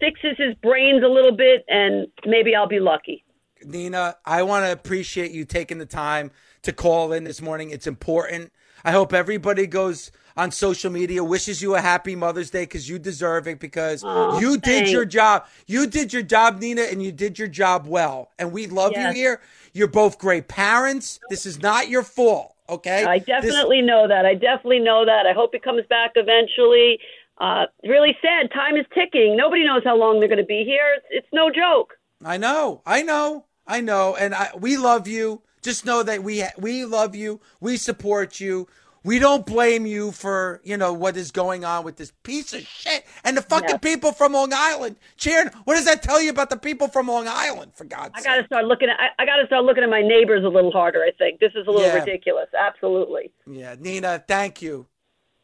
fixes 0.00 0.36
his 0.36 0.54
brains 0.56 1.02
a 1.04 1.08
little 1.08 1.36
bit, 1.36 1.64
and 1.68 2.06
maybe 2.26 2.54
I'll 2.54 2.68
be 2.68 2.80
lucky. 2.80 3.24
Nina, 3.64 4.16
I 4.24 4.42
want 4.42 4.64
to 4.66 4.72
appreciate 4.72 5.30
you 5.32 5.44
taking 5.44 5.78
the 5.78 5.86
time 5.86 6.30
to 6.62 6.72
call 6.72 7.12
in 7.12 7.24
this 7.24 7.40
morning. 7.40 7.70
It's 7.70 7.86
important. 7.86 8.52
I 8.84 8.92
hope 8.92 9.12
everybody 9.12 9.66
goes 9.66 10.12
on 10.36 10.50
social 10.50 10.92
media, 10.92 11.24
wishes 11.24 11.62
you 11.62 11.74
a 11.74 11.80
happy 11.80 12.14
Mother's 12.14 12.50
Day 12.50 12.62
because 12.64 12.88
you 12.88 12.98
deserve 12.98 13.48
it 13.48 13.58
because 13.58 14.04
Aw, 14.04 14.38
you 14.38 14.58
did 14.58 14.90
your 14.90 15.06
job. 15.06 15.46
You 15.66 15.86
did 15.86 16.12
your 16.12 16.22
job, 16.22 16.60
Nina, 16.60 16.82
and 16.82 17.02
you 17.02 17.10
did 17.10 17.38
your 17.38 17.48
job 17.48 17.86
well. 17.86 18.30
And 18.38 18.52
we 18.52 18.66
love 18.66 18.92
Yes. 18.94 19.16
you 19.16 19.20
here. 19.22 19.40
You're 19.72 19.88
both 19.88 20.18
great 20.18 20.46
parents. 20.46 21.18
This 21.30 21.46
is 21.46 21.62
not 21.62 21.88
your 21.88 22.02
fault, 22.02 22.54
okay? 22.68 23.04
I 23.04 23.18
This- 23.18 23.26
definitely 23.26 23.80
know 23.80 24.06
that. 24.06 24.26
I 24.26 24.34
definitely 24.34 24.80
know 24.80 25.06
that. 25.06 25.26
I 25.26 25.32
hope 25.32 25.50
he 25.54 25.58
comes 25.58 25.86
back 25.88 26.12
eventually. 26.16 27.00
Uh, 27.38 27.66
really 27.84 28.16
sad. 28.22 28.50
Time 28.52 28.76
is 28.76 28.86
ticking. 28.94 29.36
Nobody 29.36 29.64
knows 29.64 29.82
how 29.84 29.96
long 29.96 30.20
they're 30.20 30.28
going 30.28 30.38
to 30.38 30.44
be 30.44 30.64
here. 30.64 30.94
It's, 30.96 31.06
it's 31.10 31.28
no 31.32 31.50
joke. 31.50 31.94
I 32.24 32.36
know, 32.38 32.80
I 32.86 33.02
know, 33.02 33.44
I 33.66 33.80
know, 33.82 34.16
and 34.16 34.34
I, 34.34 34.50
we 34.58 34.76
love 34.78 35.06
you. 35.06 35.42
Just 35.62 35.84
know 35.84 36.02
that 36.02 36.22
we 36.22 36.44
we 36.58 36.84
love 36.84 37.14
you. 37.14 37.40
We 37.60 37.76
support 37.76 38.40
you. 38.40 38.68
We 39.04 39.18
don't 39.20 39.44
blame 39.44 39.84
you 39.86 40.12
for 40.12 40.60
you 40.64 40.76
know 40.76 40.92
what 40.92 41.16
is 41.16 41.30
going 41.30 41.64
on 41.64 41.84
with 41.84 41.96
this 41.96 42.12
piece 42.22 42.52
of 42.54 42.62
shit 42.62 43.04
and 43.24 43.36
the 43.36 43.42
fucking 43.42 43.68
Yeah. 43.70 43.76
people 43.78 44.12
from 44.12 44.32
Long 44.32 44.52
Island. 44.54 44.96
Cheering. 45.16 45.50
What 45.64 45.74
does 45.74 45.84
that 45.84 46.02
tell 46.02 46.20
you 46.22 46.30
about 46.30 46.50
the 46.50 46.56
people 46.56 46.88
from 46.88 47.06
Long 47.08 47.26
Island? 47.28 47.72
For 47.74 47.84
God's 47.84 48.12
I 48.14 48.20
sake. 48.20 48.28
I 48.28 48.36
got 48.36 48.40
to 48.42 48.46
start 48.46 48.64
looking 48.64 48.88
at. 48.88 48.96
I, 48.98 49.22
I 49.22 49.26
got 49.26 49.36
to 49.36 49.46
start 49.46 49.64
looking 49.64 49.82
at 49.84 49.90
my 49.90 50.02
neighbors 50.02 50.44
a 50.44 50.48
little 50.48 50.72
harder. 50.72 51.02
I 51.02 51.10
think 51.18 51.40
this 51.40 51.52
is 51.54 51.66
a 51.66 51.70
little 51.70 51.86
Yeah. 51.86 51.98
ridiculous. 51.98 52.48
Absolutely. 52.58 53.30
Yeah, 53.46 53.74
Nina, 53.78 54.24
thank 54.26 54.62
you. 54.62 54.86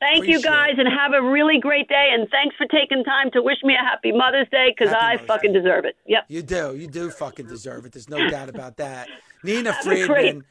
Thank 0.02 0.26
you 0.26 0.38
Appreciate 0.38 0.42
guys, 0.42 0.74
and 0.78 0.88
have 0.88 1.12
a 1.12 1.22
really 1.22 1.60
great 1.60 1.88
day. 1.88 2.08
And 2.12 2.28
thanks 2.28 2.56
for 2.56 2.66
taking 2.66 3.04
time 3.04 3.30
to 3.30 3.40
wish 3.40 3.58
me 3.62 3.74
a 3.74 3.84
happy 3.84 4.10
Mother's 4.10 4.48
Day 4.50 4.74
because 4.76 4.92
I 4.92 5.12
Mother's 5.12 5.26
fucking 5.28 5.52
Day. 5.52 5.60
deserve 5.60 5.84
it. 5.84 5.96
Yep. 6.08 6.24
You 6.26 6.42
do. 6.42 6.76
You 6.76 6.88
do 6.88 7.08
fucking 7.08 7.46
deserve 7.46 7.86
it. 7.86 7.92
There's 7.92 8.10
no 8.10 8.28
doubt 8.28 8.48
about 8.48 8.78
that. 8.78 9.08
Nina 9.44 9.70
Have 9.70 9.84
Friedman. 9.84 10.44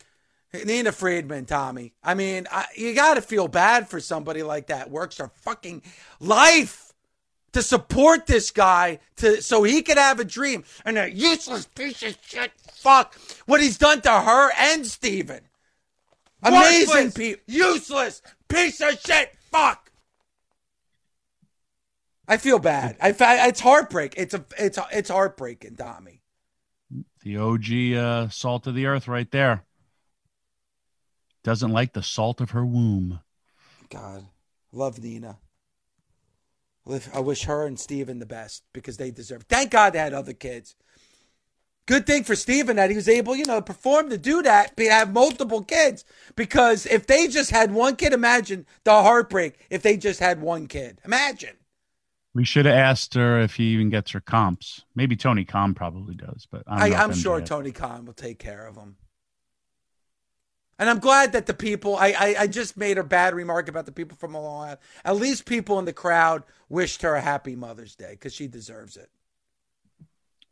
Nina 0.66 0.94
Friedman, 0.94 1.46
Tommy. 1.46 1.92
I 2.02 2.14
mean, 2.14 2.48
I, 2.50 2.66
you 2.78 2.96
got 2.96 3.16
to 3.16 3.22
feel 3.22 3.50
bad 3.50 3.90
for 3.90 4.00
somebody 4.00 4.42
like 4.42 4.68
that. 4.68 4.90
Works 4.90 5.18
her 5.18 5.30
fucking 5.42 5.82
life 6.22 6.94
to 7.52 7.62
support 7.62 8.28
this 8.28 8.52
guy 8.52 9.00
to 9.18 9.42
so 9.42 9.64
he 9.64 9.82
could 9.82 9.98
have 9.98 10.22
a 10.22 10.26
dream. 10.26 10.64
And 10.86 10.98
a 10.98 11.12
useless 11.12 11.66
piece 11.66 12.02
of 12.04 12.18
shit. 12.22 12.54
Fuck 12.56 13.20
what 13.48 13.60
he's 13.60 13.78
done 13.78 14.00
to 14.02 14.12
her 14.12 14.52
and 14.58 14.88
Steven. 14.88 15.42
Amazing 16.42 17.12
people. 17.12 17.44
Useless 17.48 18.22
piece 18.48 18.80
of 18.80 18.98
shit. 19.00 19.34
Fuck. 19.52 19.92
I 22.28 22.38
feel 22.38 22.60
bad. 22.60 22.96
I, 23.02 23.12
fa- 23.12 23.38
it's 23.48 23.60
heartbreak. 23.60 24.14
It's 24.16 24.34
a 24.34 24.46
it's 24.58 24.80
it's 24.92 25.10
heartbreaking, 25.10 25.76
Tommy. 25.76 26.22
The 27.24 27.38
OG 27.38 27.98
uh, 27.98 28.30
salt 28.30 28.68
of 28.68 28.76
the 28.76 28.86
earth, 28.86 29.08
right 29.08 29.30
there. 29.32 29.66
Doesn't 31.44 31.72
like 31.72 31.94
the 31.94 32.04
salt 32.04 32.40
of 32.40 32.52
her 32.52 32.66
womb. 32.66 33.20
God, 33.90 34.28
love 34.72 35.00
Nina. 35.00 35.40
I 37.14 37.20
wish 37.20 37.44
her 37.44 37.66
and 37.66 37.80
Steven 37.80 38.20
the 38.20 38.26
best 38.26 38.64
because 38.74 38.98
they 38.98 39.12
deserve. 39.12 39.44
Thank 39.44 39.72
God 39.72 39.94
they 39.94 40.00
had 40.00 40.14
other 40.14 40.34
kids. 40.34 40.76
Good 41.88 42.06
thing 42.06 42.24
for 42.24 42.36
Steven 42.36 42.76
that 42.76 42.90
he 42.90 42.96
was 42.96 43.10
able, 43.10 43.36
you 43.36 43.46
know, 43.46 43.56
to 43.56 43.62
perform 43.62 44.10
to 44.12 44.18
do 44.18 44.42
that, 44.44 44.76
be 44.76 44.86
have 44.86 45.12
multiple 45.12 45.64
kids. 45.64 46.06
Because 46.36 46.86
if 46.86 47.08
they 47.08 47.28
just 47.28 47.52
had 47.52 47.74
one 47.74 47.96
kid, 47.96 48.14
imagine 48.14 48.66
the 48.84 48.92
heartbreak 48.92 49.58
if 49.70 49.82
they 49.82 49.98
just 49.98 50.20
had 50.20 50.42
one 50.42 50.68
kid. 50.68 51.00
Imagine. 51.04 51.58
We 52.34 52.46
should 52.46 52.66
have 52.66 52.76
asked 52.76 53.16
her 53.16 53.42
if 53.42 53.56
he 53.56 53.74
even 53.74 53.90
gets 53.90 54.12
her 54.12 54.22
comps. 54.22 54.86
Maybe 54.96 55.18
Tony 55.18 55.44
Khan 55.44 55.74
probably 55.74 56.16
does, 56.16 56.48
but 56.50 56.64
I 56.66 56.76
I, 56.76 56.80
don't 56.80 56.90
know 56.90 56.96
if 56.96 57.02
I'm 57.02 57.14
sure 57.14 57.42
Tony 57.42 57.72
Khan 57.72 58.06
will 58.06 58.14
take 58.14 58.40
care 58.40 58.66
of 58.66 58.78
him. 58.78 58.96
And 60.80 60.90
I'm 60.90 61.00
glad 61.00 61.34
that 61.34 61.46
the 61.46 61.54
people, 61.54 61.96
I, 61.96 62.08
I, 62.18 62.36
I 62.40 62.48
just 62.48 62.76
made 62.76 62.98
a 62.98 63.04
bad 63.04 63.36
remark 63.36 63.68
about 63.68 63.86
the 63.86 63.92
people 63.92 64.18
from 64.18 64.34
Long 64.34 64.64
Island. 64.64 64.80
At 65.06 65.18
least 65.18 65.46
people 65.46 65.78
in 65.78 65.86
the 65.86 65.94
crowd 65.94 66.44
wished 66.70 67.02
her 67.04 67.16
a 67.16 67.22
happy 67.22 67.56
Mother's 67.56 67.96
Day 67.96 68.12
because 68.12 68.34
she 68.34 68.48
deserves 68.48 68.98
it. 68.98 69.10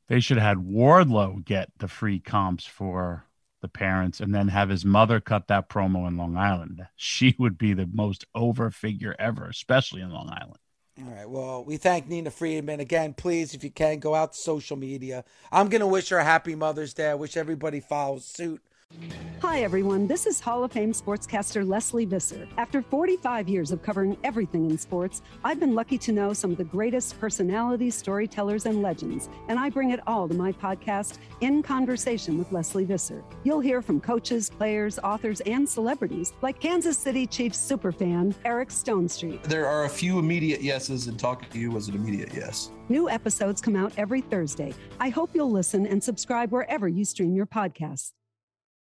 They 0.10 0.20
should 0.20 0.38
have 0.38 0.58
had 0.58 0.66
Wardlow 0.66 1.46
get 1.46 1.70
the 1.78 1.88
free 1.88 2.20
comps 2.20 2.66
for 2.66 3.26
the 3.62 3.68
parents 3.68 4.20
and 4.20 4.34
then 4.34 4.48
have 4.48 4.70
his 4.70 4.84
mother 4.84 5.20
cut 5.20 5.48
that 5.48 5.70
promo 5.70 6.08
in 6.08 6.18
Long 6.18 6.36
Island. 6.36 6.88
She 6.96 7.36
would 7.38 7.58
be 7.58 7.74
the 7.74 7.88
most 7.92 8.26
over 8.34 8.72
figure 8.72 9.16
ever, 9.20 9.46
especially 9.46 10.02
in 10.02 10.10
Long 10.10 10.30
Island. 10.30 10.58
All 10.98 11.14
right. 11.14 11.30
Well, 11.30 11.64
we 11.64 11.78
thank 11.78 12.08
Nina 12.08 12.32
Friedman 12.32 12.80
again. 12.80 13.14
Please, 13.14 13.54
if 13.54 13.64
you 13.64 13.70
can, 13.70 14.00
go 14.00 14.16
out 14.16 14.34
to 14.34 14.38
social 14.38 14.76
media. 14.76 15.24
I'm 15.52 15.70
going 15.70 15.82
to 15.82 15.88
wish 15.88 16.10
her 16.10 16.18
a 16.18 16.24
happy 16.24 16.56
Mother's 16.56 16.94
Day. 16.94 17.12
I 17.12 17.16
wish 17.16 17.38
everybody 17.38 17.80
follows 17.80 18.26
suit. 18.26 18.62
Hi, 19.42 19.62
everyone. 19.62 20.06
This 20.06 20.26
is 20.26 20.42
Hall 20.42 20.66
of 20.66 20.74
Fame 20.74 20.92
sportscaster 20.92 21.66
Lesley 21.66 22.04
Visser. 22.04 22.46
After 22.58 22.82
45 22.82 23.48
years 23.48 23.72
of 23.72 23.82
covering 23.82 24.18
everything 24.26 24.70
in 24.70 24.78
sports, 24.78 25.22
I've 25.46 25.62
been 25.62 25.74
lucky 25.74 25.98
to 26.00 26.12
know 26.12 26.34
some 26.34 26.52
of 26.52 26.58
the 26.58 26.66
greatest 26.66 27.18
personalities, 27.22 27.96
storytellers, 27.96 28.66
and 28.66 28.82
legends, 28.82 29.30
and 29.48 29.58
I 29.58 29.70
bring 29.70 29.92
it 29.92 30.02
all 30.08 30.28
to 30.28 30.34
my 30.34 30.52
podcast, 30.52 31.20
In 31.40 31.64
Conversation 31.64 32.38
with 32.38 32.52
Lesley 32.52 32.84
Visser. 32.84 33.24
You'll 33.46 33.62
hear 33.62 33.82
from 33.82 34.02
coaches, 34.02 34.50
players, 34.50 35.00
authors, 35.00 35.40
and 35.42 35.68
celebrities 35.68 36.34
like 36.42 36.60
Kansas 36.60 36.98
City 36.98 37.26
Chiefs 37.26 37.58
superfan 37.58 38.36
Eric 38.44 38.70
Stonestreet. 38.70 39.42
There 39.44 39.68
are 39.68 39.86
a 39.86 39.90
few 39.90 40.20
immediate 40.20 40.62
yeses, 40.62 41.08
and 41.08 41.18
talking 41.18 41.50
to 41.50 41.60
you 41.60 41.72
was 41.72 41.88
an 41.88 41.96
immediate 41.96 42.34
yes. 42.34 42.72
New 42.90 43.10
episodes 43.10 43.62
come 43.62 43.78
out 43.78 43.94
every 43.96 44.20
Thursday. 44.20 44.74
I 45.00 45.10
hope 45.10 45.30
you'll 45.34 45.52
listen 45.52 45.88
and 45.88 46.04
subscribe 46.04 46.52
wherever 46.52 46.90
you 46.90 47.06
stream 47.06 47.34
your 47.36 47.46
podcasts. 47.46 48.12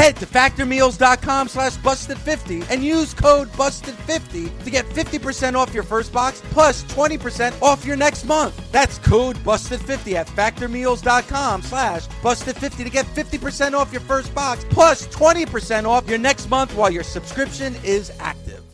Head 0.00 0.16
to 0.16 0.24
factormeals.com 0.24 1.48
slash 1.48 1.76
busted50 1.76 2.70
and 2.70 2.82
use 2.82 3.12
code 3.12 3.48
busted50 3.48 4.64
to 4.64 4.70
get 4.70 4.86
50% 4.86 5.56
off 5.56 5.74
your 5.74 5.82
first 5.82 6.10
box 6.10 6.40
plus 6.52 6.84
20% 6.84 7.60
off 7.60 7.84
your 7.84 7.96
next 7.96 8.24
month. 8.24 8.72
That's 8.72 8.96
code 9.00 9.36
busted50 9.44 10.14
at 10.14 10.26
factormeals.com 10.28 11.60
slash 11.60 12.06
busted50 12.06 12.84
to 12.84 12.88
get 12.88 13.04
50% 13.04 13.74
off 13.74 13.92
your 13.92 14.00
first 14.00 14.34
box 14.34 14.64
plus 14.70 15.06
20% 15.08 15.84
off 15.84 16.08
your 16.08 16.16
next 16.16 16.48
month 16.48 16.74
while 16.74 16.90
your 16.90 17.04
subscription 17.04 17.76
is 17.84 18.10
active. 18.20 18.64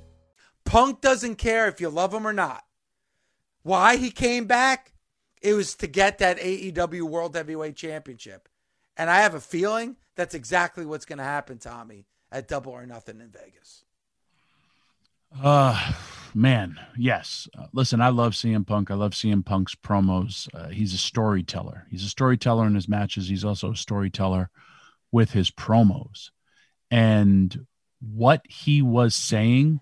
Punk 0.64 1.00
doesn't 1.00 1.38
care 1.38 1.66
if 1.66 1.80
you 1.80 1.88
love 1.88 2.14
him 2.14 2.24
or 2.24 2.32
not. 2.32 2.62
Why 3.64 3.96
he 3.96 4.12
came 4.12 4.44
back? 4.44 4.92
It 5.42 5.54
was 5.54 5.74
to 5.78 5.88
get 5.88 6.18
that 6.18 6.38
AEW 6.38 7.02
World 7.02 7.34
Heavyweight 7.34 7.74
Championship. 7.74 8.48
And 8.96 9.10
I 9.10 9.22
have 9.22 9.34
a 9.34 9.40
feeling 9.40 9.96
that's 10.16 10.34
exactly 10.34 10.84
what's 10.84 11.04
going 11.04 11.18
to 11.18 11.24
happen, 11.24 11.58
Tommy, 11.58 12.06
at 12.32 12.48
Double 12.48 12.72
or 12.72 12.86
Nothing 12.86 13.20
in 13.20 13.30
Vegas. 13.30 13.84
Uh, 15.42 15.92
man, 16.34 16.80
yes. 16.96 17.48
Uh, 17.56 17.66
listen, 17.72 18.00
I 18.00 18.08
love 18.08 18.32
CM 18.32 18.66
Punk. 18.66 18.90
I 18.90 18.94
love 18.94 19.12
CM 19.12 19.44
Punk's 19.44 19.74
promos. 19.74 20.48
Uh, 20.54 20.68
he's 20.68 20.94
a 20.94 20.98
storyteller. 20.98 21.86
He's 21.90 22.04
a 22.04 22.08
storyteller 22.08 22.66
in 22.66 22.74
his 22.74 22.88
matches. 22.88 23.28
He's 23.28 23.44
also 23.44 23.72
a 23.72 23.76
storyteller 23.76 24.50
with 25.12 25.32
his 25.32 25.50
promos. 25.50 26.30
And 26.90 27.66
what 28.00 28.42
he 28.48 28.82
was 28.82 29.14
saying 29.14 29.80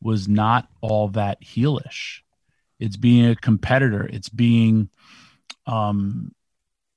was 0.00 0.28
not 0.28 0.68
all 0.80 1.08
that 1.08 1.42
heelish. 1.42 2.20
It's 2.78 2.96
being 2.96 3.26
a 3.26 3.36
competitor. 3.36 4.06
It's 4.06 4.28
being 4.28 4.90
um, 5.66 6.32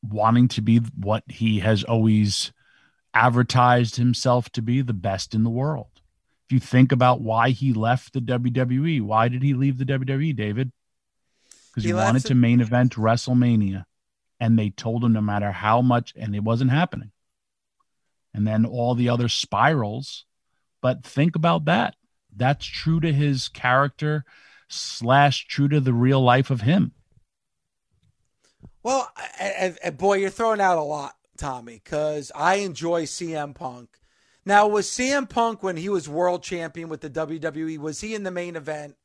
wanting 0.02 0.48
to 0.50 0.62
be 0.62 0.80
what 0.96 1.24
he 1.28 1.60
has 1.60 1.84
always 1.84 2.52
advertised 3.18 3.96
himself 3.96 4.50
to 4.52 4.62
be 4.62 4.82
the 4.82 4.94
best 4.94 5.34
in 5.34 5.44
the 5.44 5.50
world. 5.50 5.90
If 6.46 6.52
you 6.52 6.60
think 6.60 6.92
about 6.92 7.20
why 7.20 7.50
he 7.50 7.74
left 7.74 8.14
the 8.14 8.22
WWE, 8.22 9.02
why 9.02 9.28
did 9.28 9.42
he 9.42 9.54
leave 9.54 9.80
the 9.80 9.86
WWE, 9.86 10.36
David? 10.36 10.72
Because 11.70 11.84
he, 11.84 11.90
he 11.90 11.94
wanted 11.94 12.26
to 12.26 12.36
main 12.36 12.62
event 12.62 12.94
WrestleMania. 12.94 13.86
And 14.40 14.58
they 14.58 14.70
told 14.70 15.04
him 15.04 15.14
no 15.14 15.22
matter 15.22 15.52
how 15.52 15.82
much, 15.82 16.14
and 16.16 16.36
it 16.36 16.44
wasn't 16.44 16.70
happening. 16.70 17.12
And 18.36 18.46
then 18.46 18.66
all 18.66 18.94
the 18.94 19.10
other 19.10 19.30
spirals. 19.30 20.26
But 20.80 21.04
think 21.04 21.36
about 21.36 21.66
that. 21.66 21.96
That's 22.36 22.66
true 22.66 23.00
to 23.00 23.12
his 23.12 23.48
character, 23.48 24.26
slash, 24.70 25.48
true 25.48 25.68
to 25.70 25.80
the 25.80 25.94
real 25.94 26.22
life 26.22 26.52
of 26.52 26.62
him. 26.62 26.92
Well, 28.84 29.12
and, 29.40 29.78
and 29.84 29.98
boy, 29.98 30.18
you're 30.18 30.30
throwing 30.30 30.62
out 30.62 30.78
a 30.78 30.84
lot, 30.84 31.16
Tommy, 31.38 31.82
because 31.84 32.32
I 32.36 32.56
enjoy 32.56 33.04
CM 33.04 33.54
Punk. 33.54 34.00
Now, 34.46 34.68
was 34.68 34.88
CM 34.88 35.30
Punk 35.30 35.62
when 35.62 35.78
he 35.78 35.90
was 35.90 36.08
world 36.08 36.42
champion 36.44 36.90
with 36.90 37.02
the 37.02 37.10
WWE? 37.10 37.78
Was 37.78 38.02
he 38.02 38.16
in 38.16 38.24
the 38.24 38.32
main 38.32 38.56
event? 38.56 38.96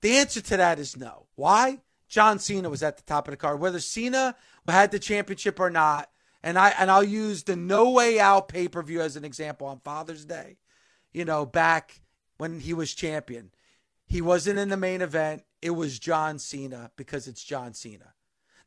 The 0.00 0.16
answer 0.16 0.40
to 0.40 0.56
that 0.56 0.78
is 0.78 0.96
no. 0.96 1.26
Why? 1.34 1.80
John 2.08 2.38
Cena 2.38 2.70
was 2.70 2.82
at 2.82 2.96
the 2.96 3.02
top 3.02 3.28
of 3.28 3.32
the 3.32 3.36
card. 3.36 3.60
Whether 3.60 3.80
Cena 3.80 4.34
had 4.66 4.90
the 4.90 4.98
championship 4.98 5.60
or 5.60 5.70
not, 5.70 6.10
and 6.42 6.58
I 6.58 6.70
and 6.70 6.90
I'll 6.90 7.04
use 7.04 7.42
the 7.42 7.56
No 7.56 7.90
Way 7.90 8.18
Out 8.18 8.48
pay 8.48 8.68
per 8.68 8.82
view 8.82 9.00
as 9.00 9.16
an 9.16 9.24
example 9.24 9.66
on 9.66 9.80
Father's 9.80 10.24
Day. 10.24 10.56
You 11.12 11.24
know, 11.24 11.44
back 11.44 12.00
when 12.38 12.60
he 12.60 12.72
was 12.72 12.94
champion, 12.94 13.50
he 14.06 14.22
wasn't 14.22 14.58
in 14.58 14.68
the 14.68 14.76
main 14.76 15.02
event. 15.02 15.42
It 15.60 15.70
was 15.70 15.98
John 15.98 16.38
Cena 16.38 16.90
because 16.96 17.28
it's 17.28 17.42
John 17.42 17.74
Cena. 17.74 18.14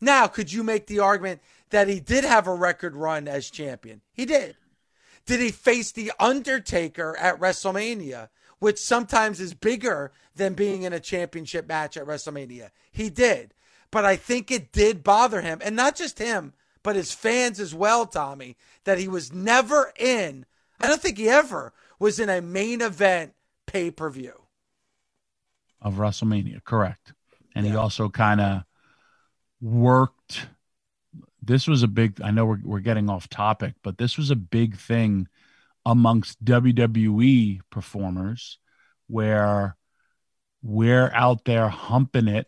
Now, 0.01 0.27
could 0.27 0.51
you 0.51 0.63
make 0.63 0.87
the 0.87 0.99
argument 0.99 1.41
that 1.69 1.87
he 1.87 1.99
did 1.99 2.23
have 2.23 2.47
a 2.47 2.53
record 2.53 2.95
run 2.95 3.27
as 3.27 3.49
champion? 3.49 4.01
He 4.11 4.25
did. 4.25 4.57
Did 5.25 5.39
he 5.39 5.51
face 5.51 5.91
The 5.91 6.11
Undertaker 6.19 7.15
at 7.17 7.39
WrestleMania, 7.39 8.29
which 8.59 8.79
sometimes 8.79 9.39
is 9.39 9.53
bigger 9.53 10.11
than 10.35 10.55
being 10.55 10.81
in 10.81 10.93
a 10.93 10.99
championship 10.99 11.67
match 11.67 11.95
at 11.95 12.07
WrestleMania? 12.07 12.71
He 12.91 13.09
did. 13.09 13.53
But 13.91 14.05
I 14.05 14.15
think 14.15 14.49
it 14.49 14.71
did 14.71 15.03
bother 15.03 15.41
him, 15.41 15.59
and 15.63 15.75
not 15.75 15.95
just 15.95 16.17
him, 16.17 16.53
but 16.81 16.95
his 16.95 17.13
fans 17.13 17.59
as 17.59 17.75
well, 17.75 18.07
Tommy, 18.07 18.57
that 18.85 18.97
he 18.97 19.07
was 19.07 19.31
never 19.31 19.93
in. 19.97 20.45
I 20.79 20.87
don't 20.87 21.01
think 21.01 21.17
he 21.17 21.29
ever 21.29 21.73
was 21.99 22.19
in 22.19 22.29
a 22.29 22.41
main 22.41 22.81
event 22.81 23.33
pay 23.67 23.91
per 23.91 24.09
view 24.09 24.41
of 25.81 25.95
WrestleMania, 25.95 26.63
correct. 26.63 27.13
And 27.55 27.65
yeah. 27.65 27.73
he 27.73 27.77
also 27.77 28.09
kind 28.09 28.39
of 28.39 28.63
worked 29.61 30.47
this 31.43 31.67
was 31.67 31.83
a 31.83 31.87
big 31.87 32.19
i 32.21 32.31
know 32.31 32.45
we're, 32.45 32.59
we're 32.63 32.79
getting 32.79 33.09
off 33.09 33.29
topic 33.29 33.73
but 33.83 33.97
this 33.97 34.17
was 34.17 34.31
a 34.31 34.35
big 34.35 34.75
thing 34.75 35.27
amongst 35.85 36.43
wwe 36.43 37.59
performers 37.69 38.59
where 39.07 39.75
we're 40.63 41.11
out 41.13 41.45
there 41.45 41.69
humping 41.69 42.27
it 42.27 42.47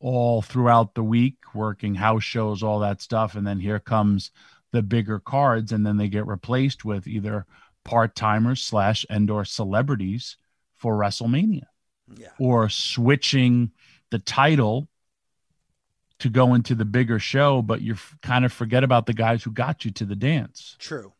all 0.00 0.42
throughout 0.42 0.94
the 0.94 1.02
week 1.02 1.36
working 1.54 1.94
house 1.94 2.24
shows 2.24 2.62
all 2.62 2.80
that 2.80 3.00
stuff 3.00 3.34
and 3.34 3.46
then 3.46 3.60
here 3.60 3.78
comes 3.78 4.30
the 4.72 4.82
bigger 4.82 5.18
cards 5.18 5.72
and 5.72 5.86
then 5.86 5.96
they 5.96 6.08
get 6.08 6.26
replaced 6.26 6.84
with 6.84 7.06
either 7.06 7.46
part-timers 7.84 8.62
slash 8.62 9.04
and 9.10 9.30
or 9.30 9.44
celebrities 9.44 10.36
for 10.74 10.96
wrestlemania 10.96 11.66
yeah. 12.16 12.28
or 12.38 12.68
switching 12.68 13.70
the 14.10 14.18
title 14.18 14.88
to 16.22 16.28
go 16.28 16.54
into 16.54 16.76
the 16.76 16.84
bigger 16.84 17.18
show, 17.18 17.62
but 17.62 17.80
you 17.80 17.96
kind 18.22 18.44
of 18.44 18.52
forget 18.52 18.84
about 18.84 19.06
the 19.06 19.12
guys 19.12 19.42
who 19.42 19.50
got 19.50 19.84
you 19.84 19.90
to 19.90 20.04
the 20.04 20.14
dance. 20.14 20.76
True. 20.78 21.12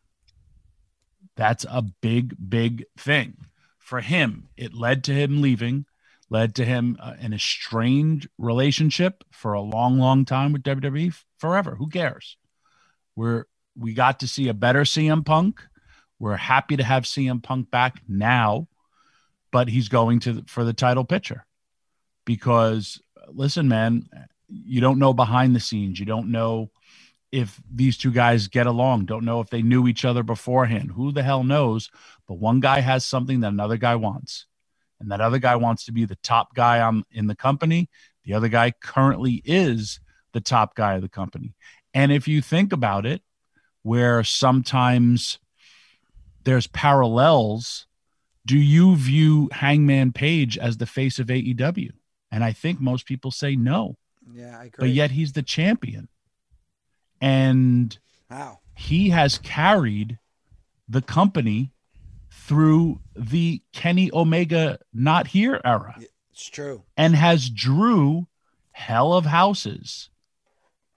That's 1.35 1.65
a 1.69 1.81
big, 1.81 2.35
big 2.49 2.85
thing 2.97 3.35
for 3.79 3.99
him. 3.99 4.47
It 4.55 4.73
led 4.73 5.03
to 5.05 5.13
him 5.13 5.41
leaving, 5.41 5.85
led 6.29 6.55
to 6.55 6.65
him 6.65 6.97
uh, 7.01 7.15
an 7.19 7.33
estranged 7.33 8.29
relationship 8.37 9.25
for 9.31 9.53
a 9.53 9.61
long, 9.61 9.99
long 9.99 10.23
time 10.23 10.53
with 10.53 10.63
WWE 10.63 11.13
forever. 11.37 11.75
Who 11.75 11.89
cares? 11.89 12.37
We're 13.15 13.45
we 13.77 13.93
got 13.93 14.21
to 14.21 14.27
see 14.27 14.47
a 14.47 14.53
better 14.53 14.81
CM 14.81 15.25
Punk. 15.25 15.61
We're 16.17 16.37
happy 16.37 16.77
to 16.77 16.83
have 16.83 17.03
CM 17.03 17.43
Punk 17.43 17.71
back 17.71 18.01
now, 18.07 18.67
but 19.51 19.67
he's 19.67 19.89
going 19.89 20.19
to 20.21 20.43
for 20.47 20.63
the 20.63 20.73
title 20.73 21.03
picture 21.03 21.45
because 22.23 23.01
listen, 23.27 23.67
man, 23.67 24.07
you 24.65 24.81
don't 24.81 24.99
know 24.99 25.13
behind 25.13 25.55
the 25.55 25.59
scenes. 25.59 25.99
You 25.99 26.05
don't 26.05 26.31
know 26.31 26.69
if 27.31 27.59
these 27.73 27.97
two 27.97 28.11
guys 28.11 28.47
get 28.47 28.67
along. 28.67 29.05
Don't 29.05 29.25
know 29.25 29.39
if 29.39 29.49
they 29.49 29.61
knew 29.61 29.87
each 29.87 30.05
other 30.05 30.21
beforehand. 30.21 30.91
Who 30.91 31.11
the 31.11 31.23
hell 31.23 31.43
knows? 31.43 31.89
But 32.27 32.35
one 32.35 32.59
guy 32.59 32.79
has 32.79 33.05
something 33.05 33.39
that 33.39 33.51
another 33.51 33.77
guy 33.77 33.95
wants, 33.95 34.45
and 34.99 35.11
that 35.11 35.21
other 35.21 35.39
guy 35.39 35.55
wants 35.55 35.85
to 35.85 35.91
be 35.91 36.05
the 36.05 36.17
top 36.17 36.53
guy 36.53 36.81
on 36.81 37.03
in 37.11 37.27
the 37.27 37.35
company. 37.35 37.89
The 38.25 38.33
other 38.33 38.49
guy 38.49 38.71
currently 38.71 39.41
is 39.45 39.99
the 40.33 40.41
top 40.41 40.75
guy 40.75 40.95
of 40.95 41.01
the 41.01 41.09
company. 41.09 41.55
And 41.93 42.11
if 42.11 42.27
you 42.27 42.41
think 42.41 42.71
about 42.71 43.05
it, 43.05 43.21
where 43.81 44.23
sometimes 44.23 45.39
there's 46.43 46.67
parallels 46.67 47.87
do 48.45 48.57
you 48.57 48.95
view 48.95 49.49
Hangman 49.51 50.11
Page 50.11 50.57
as 50.57 50.77
the 50.77 50.85
face 50.85 51.19
of 51.19 51.27
AEW? 51.27 51.91
And 52.31 52.43
I 52.43 52.51
think 52.51 52.81
most 52.81 53.05
people 53.05 53.31
say 53.31 53.55
no. 53.55 53.95
Yeah, 54.33 54.57
I 54.59 54.65
agree. 54.65 54.87
But 54.87 54.89
yet 54.89 55.11
he's 55.11 55.33
the 55.33 55.43
champion. 55.43 56.07
And 57.21 57.97
wow. 58.29 58.59
he 58.75 59.09
has 59.09 59.37
carried 59.37 60.19
the 60.89 61.01
company 61.01 61.71
through 62.31 62.99
the 63.15 63.61
Kenny 63.71 64.09
Omega 64.13 64.79
not 64.93 65.27
here 65.27 65.61
era 65.63 65.95
It's 66.31 66.49
true. 66.49 66.83
and 66.97 67.15
has 67.15 67.49
drew 67.49 68.27
hell 68.71 69.13
of 69.13 69.25
houses 69.25 70.09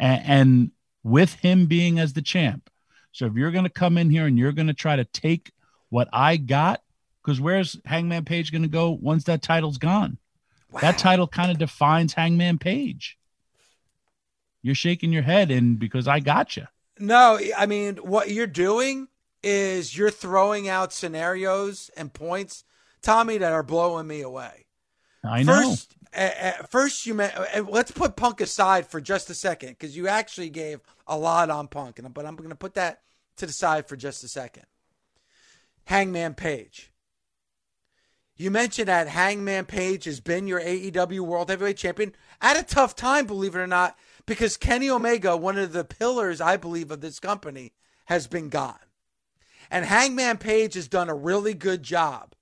and, 0.01 0.23
and 0.27 0.71
with 1.05 1.35
him 1.35 1.67
being 1.67 1.99
as 2.01 2.15
the 2.15 2.23
champ 2.23 2.69
so 3.13 3.27
if 3.27 3.35
you're 3.35 3.51
going 3.53 3.65
to 3.65 3.71
come 3.71 3.97
in 3.99 4.11
here 4.11 4.27
and 4.27 4.39
you're 4.39 4.51
going 4.53 4.67
to 4.67 4.75
try 4.75 4.97
to 4.97 5.05
take 5.05 5.53
what 5.91 6.09
i 6.13 6.37
got 6.39 6.83
because 7.23 7.39
where's 7.41 7.79
hangman 7.85 8.25
page 8.25 8.51
going 8.51 8.63
to 8.63 8.69
go 8.69 8.91
once 9.01 9.25
that 9.25 9.43
title's 9.43 9.79
gone 9.79 10.17
that 10.81 10.99
title 10.99 11.29
kind 11.29 11.51
of 11.53 11.59
defines 11.59 12.15
hangman 12.15 12.59
page 12.59 13.19
you're 14.67 14.75
shaking 14.75 15.13
your 15.13 15.23
head 15.23 15.51
and 15.51 15.79
because 15.79 16.07
i 16.09 16.21
got 16.21 16.57
you 16.57 16.67
No, 16.99 17.39
I 17.57 17.67
mean 17.67 17.97
what 17.97 18.31
you're 18.31 18.47
doing 18.47 19.09
is 19.43 19.97
you're 19.97 20.11
throwing 20.11 20.69
out 20.69 20.93
scenarios 20.93 21.91
and 21.97 22.13
points, 22.13 22.65
Tommy, 23.03 23.39
that 23.39 23.53
are 23.53 23.63
blowing 23.63 24.07
me 24.07 24.23
away. 24.23 24.67
i 25.23 25.43
know 25.43 25.63
First, 25.63 25.95
uh, 26.15 26.53
first 26.71 27.07
you 27.07 27.15
meant. 27.15 27.37
Uh, 27.37 27.65
let's 27.69 27.91
put 27.91 28.17
Punk 28.17 28.41
aside 28.41 28.87
for 28.87 29.01
just 29.01 29.31
a 29.31 29.35
second 29.35 29.71
because 29.71 29.97
you 29.97 30.09
actually 30.09 30.51
gave 30.51 30.81
a 31.07 31.17
lot 31.17 31.51
on 31.51 31.69
Punk, 31.69 31.99
and 31.99 32.13
but 32.13 32.27
I'm 32.27 32.35
going 32.37 32.51
to 32.51 32.57
put 32.57 32.75
that 32.75 33.03
to 33.37 33.47
the 33.47 33.53
side 33.53 33.87
for 33.87 33.97
just 33.97 34.25
a 34.25 34.29
second. 34.29 34.65
Hangman 35.85 36.35
Page. 36.35 36.91
You 38.37 38.51
mentioned 38.51 38.89
that 38.89 39.09
Hangman 39.09 39.65
Page 39.67 40.05
has 40.05 40.21
been 40.21 40.47
your 40.47 40.61
AEW 40.61 41.21
World 41.21 41.49
Heavyweight 41.51 41.77
Champion 41.77 42.15
at 42.41 42.59
a 42.59 42.63
tough 42.63 42.95
time, 42.95 43.27
believe 43.27 43.55
it 43.55 43.59
or 43.61 43.67
not, 43.67 43.97
because 44.27 44.57
Kenny 44.57 44.91
Omega, 44.91 45.37
one 45.37 45.57
of 45.57 45.73
the 45.73 45.85
pillars, 45.85 46.41
I 46.41 46.57
believe, 46.57 46.91
of 46.91 47.01
this 47.01 47.21
company, 47.21 47.73
has 48.07 48.27
been 48.27 48.49
gone. 48.49 48.75
And 49.71 49.85
Hangman 49.85 50.39
Page 50.39 50.75
has 50.75 50.89
done 50.89 51.09
a 51.09 51.15
really 51.15 51.55
good 51.55 51.83
job. 51.83 52.35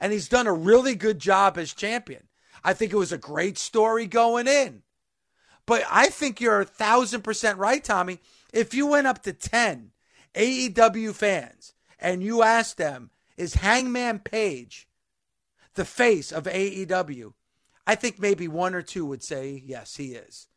And 0.00 0.12
he's 0.12 0.28
done 0.28 0.46
a 0.46 0.52
really 0.52 0.94
good 0.94 1.18
job 1.18 1.56
as 1.56 1.72
champion. 1.72 2.28
I 2.64 2.74
think 2.74 2.92
it 2.92 2.96
was 2.96 3.12
a 3.12 3.18
great 3.18 3.56
story 3.58 4.06
going 4.06 4.48
in. 4.48 4.82
But 5.64 5.84
I 5.90 6.08
think 6.08 6.40
you're 6.40 6.60
a 6.60 6.66
thousand 6.66 7.22
percent 7.22 7.58
right, 7.58 7.82
Tommy. 7.82 8.18
If 8.52 8.74
you 8.74 8.86
went 8.86 9.06
up 9.06 9.22
to 9.22 9.32
10 9.32 9.92
AEW 10.34 11.14
fans 11.14 11.74
and 12.00 12.22
you 12.22 12.42
asked 12.42 12.78
them, 12.78 13.10
is 13.36 13.54
Hangman 13.54 14.20
Page 14.20 14.88
the 15.74 15.84
face 15.84 16.32
of 16.32 16.44
AEW? 16.44 17.32
I 17.86 17.94
think 17.94 18.18
maybe 18.18 18.46
one 18.48 18.74
or 18.74 18.82
two 18.82 19.06
would 19.06 19.22
say, 19.22 19.62
yes, 19.64 19.96
he 19.96 20.14
is. 20.14 20.48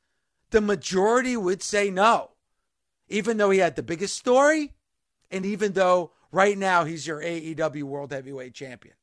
The 0.52 0.62
majority 0.62 1.36
would 1.36 1.62
say 1.62 1.90
no, 1.90 2.32
even 3.08 3.38
though 3.38 3.50
he 3.50 3.60
had 3.60 3.76
the 3.76 3.84
biggest 3.84 4.16
story 4.16 4.74
and 5.32 5.46
even 5.46 5.74
though 5.74 6.12
right 6.32 6.58
now 6.58 6.86
he's 6.86 7.08
your 7.08 7.22
AEW 7.22 7.84
World 7.84 8.12
Heavyweight 8.12 8.54
Champion. 8.54 8.96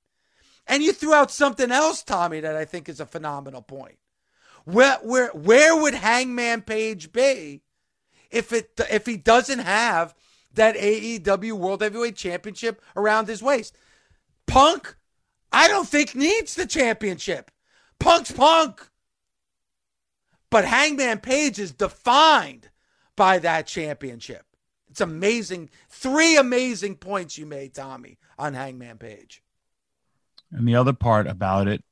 And 0.67 0.83
you 0.83 0.93
threw 0.93 1.13
out 1.13 1.31
something 1.31 1.71
else, 1.71 2.03
Tommy, 2.03 2.41
that 2.41 2.57
I 2.57 2.65
think 2.65 2.89
is 2.89 3.01
a 3.01 3.07
phenomenal 3.07 3.63
point. 3.63 3.99
Where 4.65 4.99
where 5.03 5.29
where 5.31 5.77
would 5.77 5.95
Hangman 5.95 6.63
Page 6.63 7.13
be 7.13 7.63
if 8.31 8.53
it 8.53 8.81
if 8.91 9.07
he 9.07 9.17
doesn't 9.17 9.59
have 9.59 10.15
that 10.55 10.77
AEW 10.77 11.55
World 11.55 11.83
Heavyweight 11.83 12.15
Championship 12.15 12.81
around 12.95 13.27
his 13.27 13.43
waist? 13.43 13.77
Punk, 14.47 14.97
I 15.51 15.67
don't 15.67 15.89
think 15.89 16.15
needs 16.15 16.55
the 16.55 16.67
championship. 16.67 17.51
Punk's 17.99 18.31
Punk. 18.31 18.89
But 20.53 20.67
Hangman 20.67 21.21
Page 21.21 21.59
is 21.59 21.73
defined 21.73 22.69
by 23.17 23.39
that 23.41 23.67
championship. 23.67 24.45
It's 24.91 25.01
amazing. 25.01 25.71
Three 25.89 26.37
amazing 26.37 26.97
points 26.97 27.39
you 27.39 27.47
made, 27.47 27.75
Tommy, 27.75 28.19
on 28.39 28.55
Hangman 28.55 28.99
Page. 28.99 29.43
and 30.53 30.69
the 30.69 30.77
other 30.77 30.93
part 30.93 31.27
about 31.27 31.67
it 31.67 31.83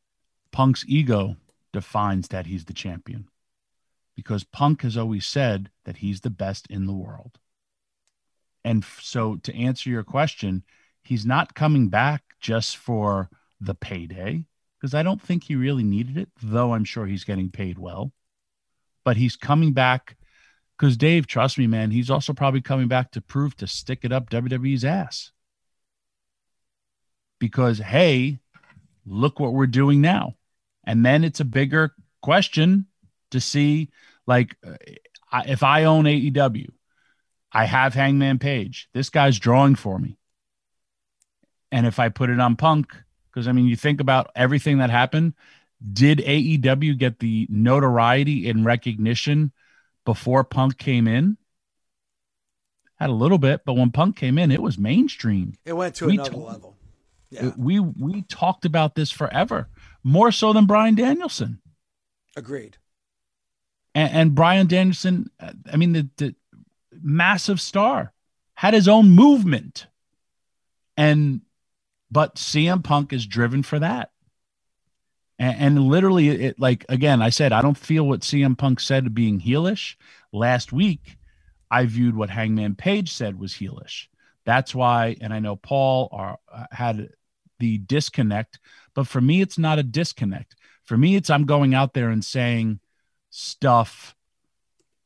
punk's 0.53 0.85
ego 0.87 1.37
defines 1.73 2.29
that 2.29 2.47
he's 2.47 2.67
the 2.67 2.75
champion 2.75 3.29
because 4.17 4.45
punk 4.45 4.83
has 4.83 4.97
always 4.99 5.27
said 5.27 5.71
that 5.85 5.97
he's 5.99 6.21
the 6.21 6.29
best 6.31 6.67
in 6.69 6.87
the 6.87 6.93
world 6.93 7.39
and 8.65 8.85
so 9.01 9.37
to 9.37 9.55
answer 9.57 9.89
your 9.89 10.05
question 10.05 10.63
he's 11.03 11.25
not 11.25 11.55
coming 11.55 11.89
back 11.89 12.23
just 12.41 12.77
for 12.77 13.31
the 13.61 13.75
payday 13.75 14.45
because 14.79 14.93
i 14.93 15.03
don't 15.03 15.23
think 15.23 15.45
he 15.45 15.55
really 15.57 15.85
needed 15.85 16.19
it 16.19 16.29
though 16.43 16.75
i'm 16.75 16.85
sure 16.85 17.07
he's 17.07 17.25
getting 17.25 17.51
paid 17.51 17.79
well 17.79 18.13
but 19.05 19.17
he's 19.17 19.37
coming 19.37 19.73
back 19.73 20.17
because 20.77 20.97
dave 20.97 21.27
trust 21.27 21.59
me 21.59 21.67
man 21.67 21.91
he's 21.91 22.11
also 22.11 22.33
probably 22.33 22.61
coming 22.61 22.89
back 22.89 23.11
to 23.11 23.21
prove 23.21 23.57
to 23.57 23.67
stick 23.67 24.01
it 24.03 24.13
up 24.13 24.31
wwe's 24.31 24.85
ass. 24.85 25.33
Because 27.39 27.79
hey 27.79 28.41
look 29.07 29.41
what 29.41 29.53
we're 29.53 29.67
doing 29.67 30.01
now. 30.01 30.37
And 30.85 31.05
then 31.05 31.25
it's 31.25 31.41
a 31.41 31.45
bigger 31.45 31.95
question 32.23 32.87
to 33.31 33.41
see 33.41 33.91
like 34.27 34.57
uh, 34.67 35.43
if 35.47 35.63
i 35.63 35.85
own 35.85 36.05
aew 36.05 36.67
i 37.53 37.65
have 37.65 37.95
hangman 37.95 38.39
page 38.39 38.89
this 38.93 39.09
guy's 39.09 39.39
drawing 39.39 39.75
for 39.75 39.99
me. 39.99 40.19
And 41.73 41.87
if 41.87 41.99
i 41.99 42.09
put 42.09 42.31
it 42.31 42.41
on 42.41 42.57
punk 42.57 42.95
because 43.33 43.49
i 43.49 43.53
mean 43.53 43.67
you 43.67 43.77
think 43.77 44.01
about 44.01 44.31
everything 44.35 44.79
that 44.79 44.91
happened 44.91 45.35
did 45.93 46.19
aew 46.19 46.99
get 46.99 47.19
the 47.19 47.47
notoriety 47.51 48.49
and 48.49 48.65
recognition 48.65 49.53
before 50.05 50.45
punk 50.45 50.79
came 50.79 51.09
in? 51.09 51.37
Had 52.97 53.11
a 53.11 53.15
little 53.15 53.39
bit 53.39 53.63
but 53.65 53.75
when 53.75 53.91
punk 53.91 54.17
came 54.17 54.39
in 54.39 54.51
it 54.51 54.63
was 54.63 54.79
mainstream. 54.79 55.55
It 55.65 55.73
went 55.73 55.95
to 55.97 56.07
We 56.07 56.15
another 56.15 56.37
level. 56.37 56.77
Yeah, 57.31 57.53
we 57.57 57.79
we 57.79 58.23
talked 58.23 58.65
about 58.65 58.95
this 58.95 59.11
forever 59.11 59.69
more 60.03 60.33
so 60.33 60.53
than 60.53 60.67
bryan 60.67 60.97
danielson. 60.97 61.61
Agreed. 62.37 62.77
and, 63.95 64.13
and 64.13 64.35
bryan 64.35 64.67
danielson 64.67 65.31
i 65.73 65.77
mean 65.77 65.93
the, 65.93 66.09
the 66.17 66.35
massive 67.03 67.61
star 67.61 68.13
had 68.55 68.75
his 68.75 68.89
own 68.89 69.11
movement. 69.11 69.87
And 70.97 71.41
but 72.11 72.35
cm 72.35 72.85
punk 72.85 73.13
is 73.13 73.25
driven 73.25 73.63
for 73.63 73.79
that 73.79 74.11
and, 75.41 75.79
and 75.79 75.85
literally 75.89 76.29
it 76.29 76.61
like 76.61 76.87
again 76.89 77.23
i 77.23 77.31
said 77.31 77.53
i 77.53 77.63
don't 77.63 77.79
feel 77.79 78.07
what 78.07 78.21
cm 78.21 78.57
punk 78.57 78.81
said 78.81 79.15
being 79.15 79.41
heelish. 79.41 79.97
Last 80.33 80.73
week 80.73 81.19
i 81.71 81.87
viewed 81.87 82.17
what 82.17 82.31
hangman 82.31 82.77
page 82.77 83.13
said 83.13 83.41
was 83.41 83.55
heelish. 83.55 84.07
That's 84.47 84.75
why 84.75 85.17
and 85.21 85.35
i 85.35 85.41
know 85.41 85.57
paul 85.57 86.11
are, 86.13 86.39
uh, 86.53 86.67
had 86.71 87.09
the 87.59 87.79
disconnect 87.79 88.61
but 88.95 89.09
for 89.09 89.21
me 89.21 89.41
it's 89.41 89.59
not 89.59 89.81
a 89.81 89.83
disconnect. 89.83 90.55
For 90.85 90.97
me 90.97 91.17
it's 91.17 91.31
i'm 91.31 91.47
going 91.47 91.75
out 91.75 91.95
there 91.95 92.11
and 92.11 92.25
saying 92.25 92.81
stuff 93.31 94.15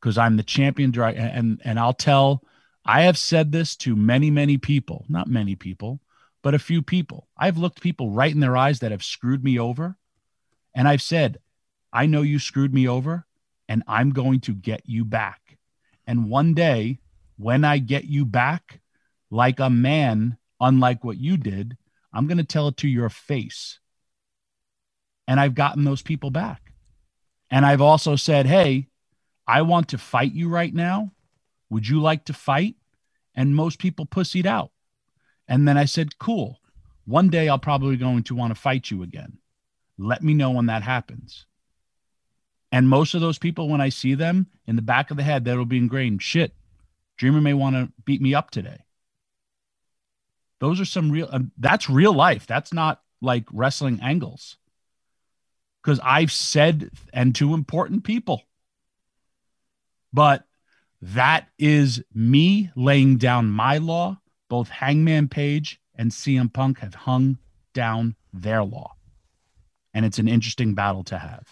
because 0.01 0.19
i'm 0.19 0.37
the 0.37 0.43
champion 0.43 0.99
and 0.99 1.63
and 1.65 1.79
i'll 1.79 1.95
tell 1.95 2.43
i 2.85 3.03
have 3.03 3.19
said 3.19 3.53
this 3.53 3.77
to 3.77 3.97
many 3.97 4.31
many 4.31 4.59
people 4.59 5.07
not 5.09 5.29
many 5.29 5.55
people 5.57 6.01
but 6.43 6.55
a 6.55 6.59
few 6.59 6.83
people. 6.83 7.27
I've 7.39 7.57
looked 7.57 7.81
people 7.81 8.11
right 8.11 8.31
in 8.33 8.41
their 8.41 8.57
eyes 8.57 8.81
that 8.81 8.93
have 8.93 9.03
screwed 9.03 9.43
me 9.43 9.59
over 9.59 9.97
and 10.75 10.89
i've 10.89 11.03
said 11.03 11.39
i 11.93 12.07
know 12.07 12.23
you 12.23 12.39
screwed 12.39 12.75
me 12.75 12.89
over 12.89 13.27
and 13.69 13.83
i'm 13.87 14.11
going 14.11 14.41
to 14.41 14.53
get 14.53 14.83
you 14.85 15.05
back 15.05 15.59
and 16.07 16.29
one 16.29 16.55
day 16.55 16.99
when 17.37 17.65
i 17.65 17.79
get 17.79 18.05
you 18.05 18.25
back 18.25 18.81
like 19.31 19.61
a 19.61 19.71
man 19.71 20.37
unlike 20.61 21.05
what 21.05 21.19
you 21.19 21.37
did 21.37 21.77
i'm 22.13 22.27
going 22.27 22.39
to 22.39 22.45
tell 22.45 22.69
it 22.69 22.77
to 22.77 22.89
your 22.89 23.09
face 23.09 23.79
and 25.27 25.41
I've 25.41 25.55
gotten 25.55 25.85
those 25.85 26.03
people 26.03 26.31
back. 26.31 26.73
And 27.51 27.65
I've 27.65 27.81
also 27.81 28.17
said, 28.17 28.47
hey, 28.47 28.89
I 29.47 29.63
want 29.63 29.89
to 29.89 29.99
fight 29.99 30.33
you 30.33 30.49
right 30.49 30.73
now. 30.73 31.13
Would 31.71 31.89
you 31.89 32.01
like 32.01 32.25
to 32.27 32.33
fight? 32.33 32.77
And 33.35 33.55
most 33.55 33.79
people 33.79 34.07
pussied 34.07 34.47
out. 34.47 34.71
And 35.49 35.67
then 35.67 35.77
I 35.77 35.85
said, 35.85 36.19
cool. 36.19 36.61
One 37.05 37.29
day 37.29 37.49
I'll 37.49 37.59
probably 37.59 37.97
going 37.97 38.23
to 38.25 38.35
want 38.35 38.55
to 38.55 38.61
fight 38.61 38.91
you 38.91 39.03
again. 39.03 39.39
Let 39.99 40.23
me 40.23 40.35
know 40.35 40.51
when 40.51 40.67
that 40.67 40.83
happens. 40.83 41.47
And 42.73 42.89
most 42.89 43.15
of 43.15 43.21
those 43.21 43.39
people, 43.39 43.69
when 43.69 43.81
I 43.81 43.89
see 43.89 44.15
them 44.15 44.49
in 44.67 44.77
the 44.77 44.83
back 44.83 45.11
of 45.11 45.17
the 45.17 45.23
head, 45.23 45.45
that'll 45.45 45.65
be 45.65 45.79
ingrained. 45.79 46.23
Shit, 46.23 46.55
Dreamer 47.17 47.41
may 47.41 47.55
want 47.55 47.77
to 47.77 47.93
beat 48.05 48.21
me 48.21 48.35
up 48.35 48.51
today. 48.51 48.79
Those 50.59 50.81
are 50.81 50.85
some 50.85 51.11
real, 51.11 51.29
uh, 51.31 51.41
that's 51.59 51.89
real 51.89 52.13
life. 52.13 52.47
That's 52.47 52.73
not 52.73 53.01
like 53.21 53.45
wrestling 53.53 54.01
angles 54.03 54.57
because 55.83 56.01
I've 56.03 56.33
said 56.33 56.91
and 57.13 57.35
to 57.37 57.55
important 57.55 58.05
people. 58.05 58.43
But 60.13 60.45
that 61.03 61.49
is 61.59 62.03
me 62.15 62.71
laying 62.75 63.19
down 63.19 63.51
my 63.51 63.79
law. 63.79 64.21
Both 64.49 64.69
Hangman 64.69 65.29
Page 65.29 65.81
and 65.95 66.11
CM 66.11 66.53
Punk 66.53 66.79
have 66.79 66.95
hung 66.95 67.39
down 67.73 68.17
their 68.33 68.65
law. 68.65 68.95
And 69.95 70.05
it's 70.05 70.19
an 70.19 70.29
interesting 70.29 70.75
battle 70.75 71.05
to 71.05 71.19
have. 71.19 71.47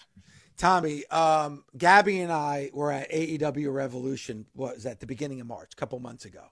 Tommy, 0.56 1.06
um, 1.06 1.64
Gabby 1.76 2.20
and 2.20 2.30
I 2.32 2.70
were 2.74 2.92
at 2.92 3.10
AEW 3.10 3.72
Revolution. 3.72 4.46
What 4.52 4.74
was 4.74 4.86
at 4.86 5.00
The 5.00 5.06
beginning 5.06 5.40
of 5.40 5.46
March, 5.46 5.70
a 5.72 5.76
couple 5.76 5.98
months 6.00 6.24
ago. 6.24 6.44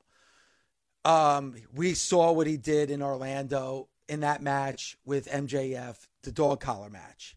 Um, 1.05 1.55
we 1.74 1.94
saw 1.94 2.33
what 2.33 2.46
he 2.46 2.57
did 2.57 2.90
in 2.90 3.03
Orlando 3.03 3.88
in 4.09 4.20
that 4.20 4.42
match 4.42 4.96
with 5.05 5.29
MJF, 5.29 6.09
the 6.22 6.33
dog 6.33 6.61
collar 6.61 6.90
match. 6.90 7.37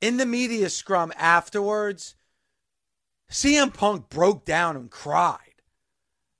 In 0.00 0.16
the 0.16 0.26
media 0.26 0.68
scrum 0.70 1.12
afterwards, 1.16 2.14
CM 3.30 3.72
Punk 3.72 4.08
broke 4.08 4.44
down 4.44 4.76
and 4.76 4.90
cried. 4.90 5.38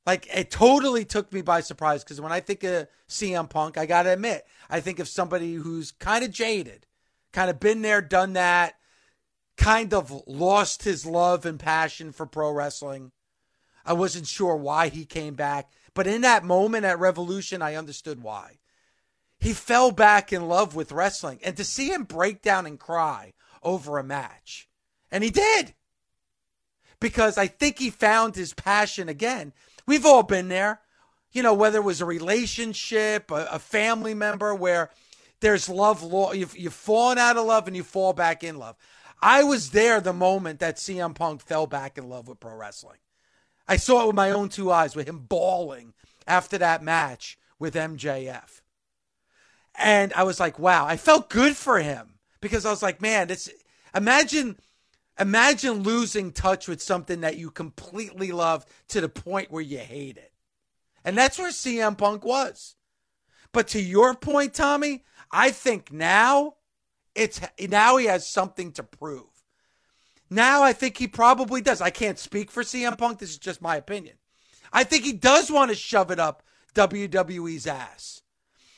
Like 0.05 0.27
it 0.35 0.51
totally 0.51 1.05
took 1.05 1.33
me 1.33 1.43
by 1.43 1.61
surprise 1.61 2.03
because 2.03 2.21
when 2.21 2.33
I 2.33 2.41
think 2.41 2.65
of 2.65 2.89
CM 3.09 3.49
Punk, 3.49 3.77
I 3.79 3.87
got 3.87 4.05
to 4.05 4.13
admit, 4.13 4.47
I 4.71 4.81
think 4.81 4.99
of 4.99 5.09
somebody 5.09 5.55
who's 5.55 5.93
kind 5.93 6.25
of 6.25 6.31
jaded, 6.31 6.87
kind 7.39 7.51
of 7.51 7.61
been 7.61 7.83
there, 7.83 8.01
done 8.01 8.33
that, 8.33 8.75
kind 9.57 9.95
of 9.95 10.25
lost 10.27 10.83
his 10.83 11.07
love 11.07 11.47
and 11.47 11.61
passion 11.61 12.11
for 12.11 12.27
pro 12.27 12.51
wrestling. 12.51 13.13
I 13.87 13.93
wasn't 13.93 14.27
sure 14.27 14.57
why 14.57 14.89
he 14.89 15.05
came 15.05 15.35
back, 15.35 15.71
but 15.95 16.09
in 16.09 16.23
that 16.23 16.43
moment 16.43 16.85
at 16.85 16.99
Revolution, 16.99 17.63
I 17.63 17.77
understood 17.77 18.25
why. 18.25 18.59
He 19.39 19.53
fell 19.53 19.93
back 19.93 20.33
in 20.33 20.49
love 20.49 20.75
with 20.75 20.91
wrestling, 20.91 21.39
and 21.45 21.57
to 21.57 21.63
see 21.63 21.93
him 21.93 22.03
break 22.03 22.43
down 22.43 22.67
and 22.67 22.77
cry 22.77 23.35
over 23.63 23.99
a 23.99 24.03
match, 24.03 24.69
and 25.13 25.23
he 25.23 25.31
did 25.31 25.75
because 26.99 27.39
I 27.39 27.47
think 27.47 27.79
he 27.79 27.91
found 27.91 28.35
his 28.35 28.53
passion 28.53 29.09
again. 29.09 29.53
We've 29.87 30.05
all 30.05 30.25
been 30.25 30.49
there, 30.49 30.81
you 31.31 31.45
know, 31.45 31.55
whether 31.55 31.79
it 31.79 31.85
was 31.85 32.01
a 32.01 32.05
relationship, 32.05 33.31
a, 33.31 33.47
a 33.53 33.59
family 33.61 34.15
member 34.15 34.57
where 34.57 34.91
there's 35.41 35.69
love, 35.69 36.03
lo- 36.03 36.33
you've, 36.33 36.57
you've 36.57 36.75
fallen 36.75 37.19
out 37.19 37.37
of 37.37 37.47
love 37.47 37.67
and 37.67 37.77
you 37.77 37.85
fall 37.85 38.13
back 38.13 38.43
in 38.43 38.59
love. 38.59 38.77
I 39.21 39.43
was 39.43 39.71
there 39.71 40.01
the 40.01 40.13
moment 40.13 40.61
that 40.61 40.77
CM 40.77 41.15
Punk 41.15 41.41
fell 41.41 41.67
back 41.67 41.99
in 41.99 42.09
love 42.09 42.29
with 42.29 42.41
pro 42.41 42.55
wrestling. 42.55 42.99
I 43.67 43.77
saw 43.77 44.05
it 44.05 44.07
with 44.07 44.17
my 44.17 44.31
own 44.31 44.49
two 44.49 44.71
eyes 44.71 44.97
with 44.97 45.09
him 45.09 45.19
bawling 45.19 45.95
after 46.27 46.59
that 46.59 46.83
match 46.83 47.39
with 47.59 47.75
MJF. 47.75 48.63
And 49.75 50.13
I 50.15 50.23
was 50.23 50.41
like, 50.41 50.59
wow, 50.59 50.87
I 50.87 50.97
felt 50.97 51.31
good 51.31 51.57
for 51.57 51.79
him 51.79 52.19
because 52.41 52.65
I 52.65 52.71
was 52.71 52.83
like, 52.83 53.03
man, 53.03 53.31
it's 53.31 53.51
imagine 53.95 54.57
Imagine 55.21 55.83
losing 55.83 56.31
touch 56.31 56.69
with 56.69 56.81
something 56.81 57.23
that 57.23 57.37
you 57.37 57.51
completely 57.51 58.31
love 58.31 58.65
to 58.89 59.01
the 59.01 59.09
point 59.09 59.51
where 59.51 59.63
you 59.63 59.79
hate 59.79 60.17
it. 60.17 60.33
And 61.05 61.19
that's 61.19 61.39
where 61.39 61.51
CM 61.51 61.99
Punk 61.99 62.25
was. 62.25 62.77
But 63.53 63.67
to 63.69 63.81
your 63.81 64.15
point, 64.15 64.55
Tommy, 64.55 65.05
I 65.31 65.51
think 65.51 65.93
now 65.93 66.55
it's 67.15 67.41
now 67.61 67.97
he 67.97 68.07
has 68.07 68.29
something 68.29 68.73
to 68.73 68.83
prove. 68.83 69.25
Now 70.31 70.63
I 70.63 70.73
think 70.73 70.99
he 70.99 71.09
probably 71.09 71.61
does. 71.61 71.81
I 71.81 71.91
can't 71.91 72.19
speak 72.19 72.51
for 72.51 72.63
CM 72.63 72.97
Punk. 72.99 73.19
This 73.19 73.31
is 73.31 73.39
just 73.39 73.63
my 73.63 73.77
opinion. 73.77 74.17
I 74.73 74.85
think 74.85 75.05
he 75.05 75.13
does 75.13 75.51
want 75.51 75.71
to 75.71 75.77
shove 75.77 76.11
it 76.11 76.21
up 76.21 76.43
WWE's 76.75 77.67
ass. 77.67 78.23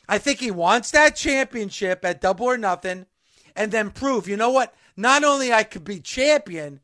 I 0.09 0.19
think 0.19 0.41
he 0.41 0.51
wants 0.51 0.91
that 0.91 1.17
championship 1.17 2.05
at 2.05 2.21
double 2.21 2.47
or 2.47 2.57
nothing 2.57 3.07
and 3.57 3.73
then 3.73 3.91
prove, 3.91 4.29
you 4.29 4.37
know 4.37 4.51
what? 4.51 4.75
not 5.01 5.25
only 5.25 5.53
I 5.53 5.63
could 5.63 5.85
be 5.85 5.99
champion, 5.99 6.81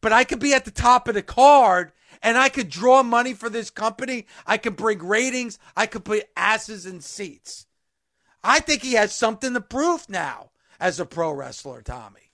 but 0.00 0.12
I 0.12 0.24
could 0.24 0.40
be 0.40 0.54
at 0.54 0.64
the 0.64 0.70
top 0.70 1.06
of 1.06 1.14
the 1.14 1.22
card 1.22 1.92
and 2.22 2.38
I 2.38 2.48
could 2.48 2.70
draw 2.70 3.02
money 3.02 3.34
for 3.34 3.50
this 3.50 3.68
company. 3.68 4.26
I 4.46 4.56
could 4.56 4.74
bring 4.74 5.06
ratings. 5.06 5.58
I 5.76 5.86
could 5.86 6.04
put 6.04 6.28
asses 6.34 6.86
in 6.86 7.00
seats. 7.00 7.66
I 8.42 8.60
think 8.60 8.82
he 8.82 8.94
has 8.94 9.12
something 9.12 9.54
to 9.54 9.60
prove 9.60 10.08
now 10.08 10.50
as 10.78 10.98
a 10.98 11.06
pro 11.06 11.32
wrestler, 11.32 11.82
Tommy. 11.82 12.32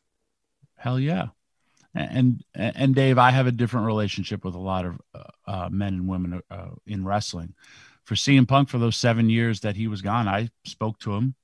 Hell 0.76 1.00
yeah. 1.00 1.28
And 1.94 2.44
and 2.54 2.94
Dave, 2.94 3.16
I 3.16 3.30
have 3.30 3.46
a 3.46 3.52
different 3.52 3.86
relationship 3.86 4.44
with 4.44 4.54
a 4.54 4.60
lot 4.60 4.84
of 4.84 5.00
uh, 5.14 5.22
uh, 5.46 5.68
men 5.70 5.94
and 5.94 6.08
women 6.08 6.42
uh, 6.50 6.68
in 6.86 7.06
wrestling. 7.06 7.54
For 8.04 8.14
CM 8.14 8.46
Punk, 8.46 8.68
for 8.68 8.78
those 8.78 8.96
seven 8.96 9.30
years 9.30 9.60
that 9.60 9.76
he 9.76 9.88
was 9.88 10.02
gone, 10.02 10.28
I 10.28 10.50
spoke 10.64 10.98
to 11.00 11.14
him 11.14 11.34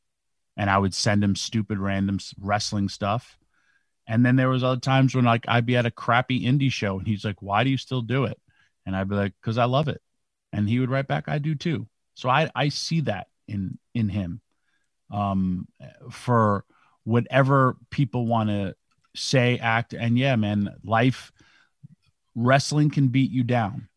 and 0.56 0.68
I 0.68 0.78
would 0.78 0.94
send 0.94 1.24
him 1.24 1.34
stupid 1.34 1.78
random 1.78 2.18
wrestling 2.38 2.88
stuff. 2.88 3.38
And 4.06 4.26
then 4.26 4.36
there 4.36 4.50
was 4.50 4.62
other 4.62 4.80
times 4.80 5.14
when 5.14 5.24
like 5.24 5.44
I'd 5.48 5.66
be 5.66 5.76
at 5.76 5.86
a 5.86 5.90
crappy 5.90 6.44
indie 6.44 6.70
show 6.70 6.98
and 6.98 7.06
he's 7.06 7.24
like, 7.24 7.40
"Why 7.40 7.64
do 7.64 7.70
you 7.70 7.78
still 7.78 8.02
do 8.02 8.24
it?" 8.24 8.38
And 8.84 8.94
I'd 8.94 9.08
be 9.08 9.14
like, 9.14 9.32
"Cuz 9.40 9.58
I 9.58 9.64
love 9.64 9.88
it." 9.88 10.02
And 10.52 10.68
he 10.68 10.80
would 10.80 10.90
write 10.90 11.08
back, 11.08 11.28
"I 11.28 11.38
do 11.38 11.54
too." 11.54 11.88
So 12.14 12.28
I 12.28 12.50
I 12.54 12.68
see 12.68 13.00
that 13.02 13.28
in 13.48 13.78
in 13.94 14.08
him. 14.08 14.40
Um 15.12 15.68
for 16.10 16.64
whatever 17.04 17.76
people 17.90 18.26
want 18.26 18.48
to 18.48 18.74
say, 19.14 19.58
act 19.58 19.92
and 19.92 20.18
yeah, 20.18 20.36
man, 20.36 20.74
life 20.84 21.32
wrestling 22.34 22.90
can 22.90 23.08
beat 23.08 23.30
you 23.30 23.44
down. 23.44 23.88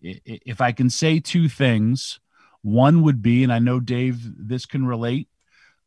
If 0.00 0.60
I 0.60 0.72
can 0.72 0.88
say 0.88 1.20
two 1.20 1.48
things, 1.48 2.20
one 2.62 3.02
would 3.02 3.22
be 3.22 3.42
and 3.42 3.52
I 3.52 3.58
know 3.58 3.80
Dave 3.80 4.20
this 4.36 4.66
can 4.66 4.86
relate 4.86 5.28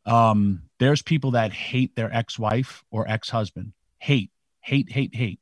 um, 0.06 0.64
there's 0.80 1.02
people 1.02 1.32
that 1.32 1.52
hate 1.52 1.96
their 1.96 2.14
ex-wife 2.14 2.84
or 2.92 3.08
ex-husband. 3.08 3.74
Hate, 4.00 4.32
hate, 4.62 4.92
hate, 4.92 5.16
hate. 5.16 5.40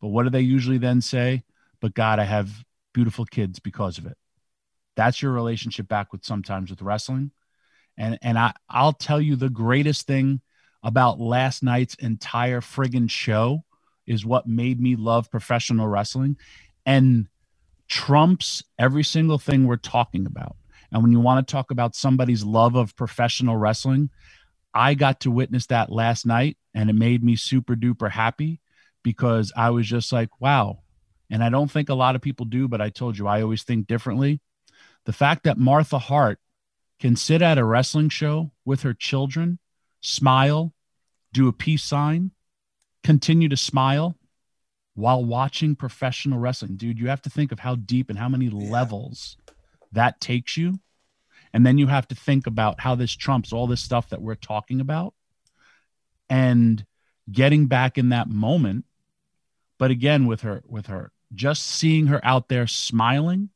But 0.00 0.08
what 0.08 0.24
do 0.24 0.30
they 0.30 0.40
usually 0.40 0.78
then 0.78 1.00
say? 1.00 1.44
But 1.80 1.94
God, 1.94 2.18
I 2.18 2.24
have 2.24 2.64
beautiful 2.92 3.24
kids 3.24 3.60
because 3.60 3.98
of 3.98 4.06
it. 4.06 4.16
That's 4.96 5.22
your 5.22 5.32
relationship 5.32 5.88
back 5.88 6.12
with 6.12 6.24
sometimes 6.24 6.70
with 6.70 6.82
wrestling. 6.82 7.30
And 8.02 8.18
and 8.20 8.36
I, 8.36 8.52
I'll 8.68 8.92
tell 8.92 9.20
you 9.20 9.36
the 9.36 9.48
greatest 9.48 10.08
thing 10.08 10.40
about 10.82 11.20
last 11.20 11.62
night's 11.62 11.94
entire 11.94 12.60
friggin' 12.60 13.08
show 13.08 13.62
is 14.08 14.26
what 14.26 14.48
made 14.48 14.80
me 14.80 14.96
love 14.96 15.30
professional 15.30 15.86
wrestling 15.86 16.36
and 16.84 17.28
trumps 17.86 18.64
every 18.76 19.04
single 19.04 19.38
thing 19.38 19.68
we're 19.68 19.76
talking 19.76 20.26
about. 20.26 20.56
And 20.90 21.00
when 21.00 21.12
you 21.12 21.20
want 21.20 21.46
to 21.46 21.52
talk 21.52 21.70
about 21.70 21.94
somebody's 21.94 22.42
love 22.42 22.74
of 22.74 22.96
professional 22.96 23.56
wrestling, 23.56 24.10
I 24.74 24.94
got 24.94 25.20
to 25.20 25.30
witness 25.30 25.66
that 25.66 25.92
last 25.92 26.26
night 26.26 26.56
and 26.74 26.90
it 26.90 26.94
made 26.94 27.22
me 27.22 27.36
super 27.36 27.76
duper 27.76 28.10
happy 28.10 28.60
because 29.04 29.52
I 29.56 29.70
was 29.70 29.86
just 29.86 30.12
like, 30.12 30.40
wow. 30.40 30.80
And 31.30 31.44
I 31.44 31.50
don't 31.50 31.70
think 31.70 31.88
a 31.88 31.94
lot 31.94 32.16
of 32.16 32.20
people 32.20 32.46
do, 32.46 32.66
but 32.66 32.80
I 32.80 32.90
told 32.90 33.16
you 33.16 33.28
I 33.28 33.42
always 33.42 33.62
think 33.62 33.86
differently. 33.86 34.40
The 35.04 35.12
fact 35.12 35.44
that 35.44 35.56
Martha 35.56 36.00
Hart 36.00 36.40
can 37.02 37.16
sit 37.16 37.42
at 37.42 37.58
a 37.58 37.64
wrestling 37.64 38.08
show 38.08 38.52
with 38.64 38.82
her 38.82 38.94
children, 38.94 39.58
smile, 40.02 40.72
do 41.32 41.48
a 41.48 41.52
peace 41.52 41.82
sign, 41.82 42.30
continue 43.02 43.48
to 43.48 43.56
smile 43.56 44.16
while 44.94 45.24
watching 45.24 45.74
professional 45.74 46.38
wrestling. 46.38 46.76
Dude, 46.76 47.00
you 47.00 47.08
have 47.08 47.20
to 47.22 47.28
think 47.28 47.50
of 47.50 47.58
how 47.58 47.74
deep 47.74 48.08
and 48.08 48.16
how 48.16 48.28
many 48.28 48.44
yeah. 48.44 48.70
levels 48.70 49.36
that 49.90 50.20
takes 50.20 50.56
you. 50.56 50.78
And 51.52 51.66
then 51.66 51.76
you 51.76 51.88
have 51.88 52.06
to 52.06 52.14
think 52.14 52.46
about 52.46 52.78
how 52.78 52.94
this 52.94 53.10
trumps 53.10 53.52
all 53.52 53.66
this 53.66 53.80
stuff 53.80 54.10
that 54.10 54.22
we're 54.22 54.36
talking 54.36 54.80
about 54.80 55.12
and 56.30 56.86
getting 57.32 57.66
back 57.66 57.98
in 57.98 58.10
that 58.10 58.28
moment. 58.28 58.84
But 59.76 59.90
again, 59.90 60.26
with 60.26 60.42
her, 60.42 60.62
with 60.68 60.86
her, 60.86 61.10
just 61.34 61.66
seeing 61.66 62.06
her 62.06 62.24
out 62.24 62.48
there 62.48 62.68
smiling 62.68 63.48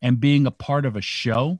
and 0.00 0.20
being 0.20 0.46
a 0.46 0.52
part 0.52 0.86
of 0.86 0.94
a 0.94 1.00
show 1.00 1.58